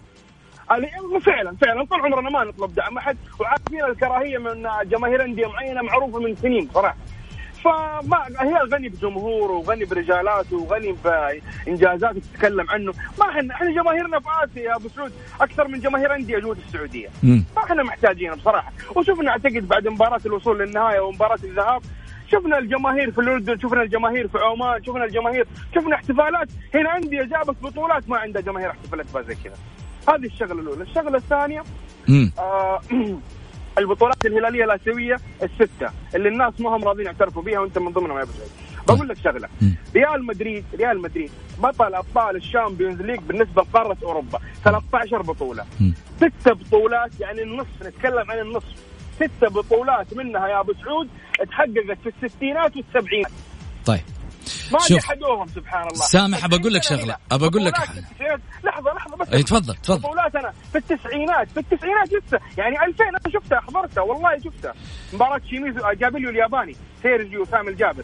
[1.25, 1.85] فعلا فعلا.
[1.85, 3.17] طول عمرنا ما نطلب دعم أحد.
[3.39, 6.97] وعارفين الكراهية من جماهير إندية معينة معروفة من سنين صراحة.
[7.63, 12.93] فما هي غني بجمهوره وغني برجالاته وغني بانجازاته تتكلم عنه.
[13.19, 15.11] ما إحنا إحنا جماهيرنا في آسيا يا أبو سعود
[15.41, 17.09] أكثر من جماهير إندية جوه السعودية.
[17.23, 18.71] ما إحنا محتاجين بصراحة.
[18.95, 21.81] وشفنا أعتقد بعد مباراة الوصول للنهاية ومباراة الذهاب
[22.31, 26.49] شفنا الجماهير في الأردن شفنا الجماهير في عمان شفنا الجماهير شفنا احتفالات.
[26.75, 29.57] هنا أندية جابت بطولات ما عندها جماهير احتفلت بها زي كذا.
[30.09, 30.83] هذه الشغلة الأولى.
[30.83, 31.63] الشغلة الثانية
[32.39, 32.81] آه
[33.77, 38.23] البطولات الهلالية الآسيوية الستة اللي الناس ما هم راضيين يعترفوا بها وأنت من ضمنهم يا
[38.23, 38.31] أبو
[38.87, 39.49] بقول لك شغلة.
[39.95, 44.39] ريال مدريد ريال مدريد بطل أبطال ال Champions League بالنسبة لقارة أوروبا.
[44.63, 45.65] 13 بطولة.
[46.17, 48.73] ست بطولات يعني النصف نتكلم عن النصف.
[49.15, 51.09] ست بطولات منها يا أبو سعود
[51.49, 53.31] تحققت في الستينات والسبعينات.
[54.77, 55.93] جحدوهم سبحان الله.
[56.05, 57.73] سامح أبى أقول لك شغلة أبى أقول لك
[58.63, 59.99] لحظة لحظة بس إي تفضل تفضل.
[59.99, 64.73] بطولات أنا في التسعينات في التسعينات لسه يعني 2000 أنا شفتها حضرتها والله شفتها.
[65.13, 68.03] مباراة شيميزو جوبيلو الياباني سيرجيو سامي جابر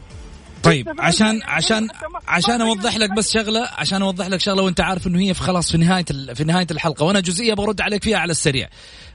[0.63, 1.87] طيب عشان عشان
[2.27, 5.71] عشان أوضح لك بس شغلة عشان أوضح لك شغلة وأنت عارف إنه هي في خلاص
[5.71, 7.05] في نهاية في نهاية الحلقة.
[7.05, 8.69] وأنا جزئية برد عليك فيها على السريع.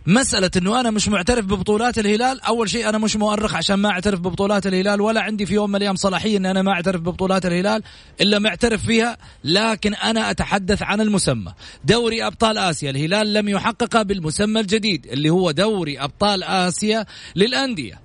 [0.06, 4.20] مسألة إنه أنا مش معترف ببطولات الهلال، أول شيء أنا مش مؤرخ عشان ما أعترف
[4.20, 7.82] ببطولات الهلال ولا عندي في يوم من الأيام صلاحية إن أنا ما أعترف ببطولات الهلال
[8.20, 11.52] إلا معترف فيها، لكن أنا أتحدث عن المسمى.
[11.84, 18.00] دوري أبطال آسيا، الهلال لم يحقق بالمسمى الجديد اللي هو دوري أبطال آسيا للأندية.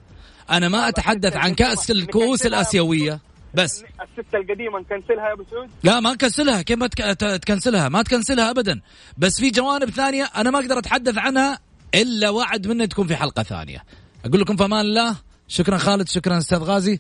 [0.52, 3.29] أنا ما أتحدث عن كأس الكؤوس الآسيوية.
[3.54, 6.88] بس الستة القديمة نكنسلها يا ابو سعود؟ لا ما نكنسلها كيف ما
[7.38, 8.82] تكنسلها؟ ما تكنسلها ابدا،
[9.18, 11.60] بس في جوانب ثانية أنا ما أقدر اتحدث عنها
[11.96, 13.84] الا وعد مني تكون في حلقه ثانية
[14.26, 15.16] أقول لكم في أمان الله
[15.48, 17.00] شكرا خالد شكرا أستاذ غازي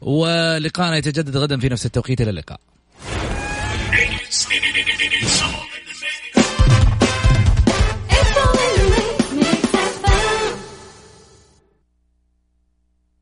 [0.00, 2.60] ولقاءنا يتجدد غدا في نفس التوقيت إلى اللقاء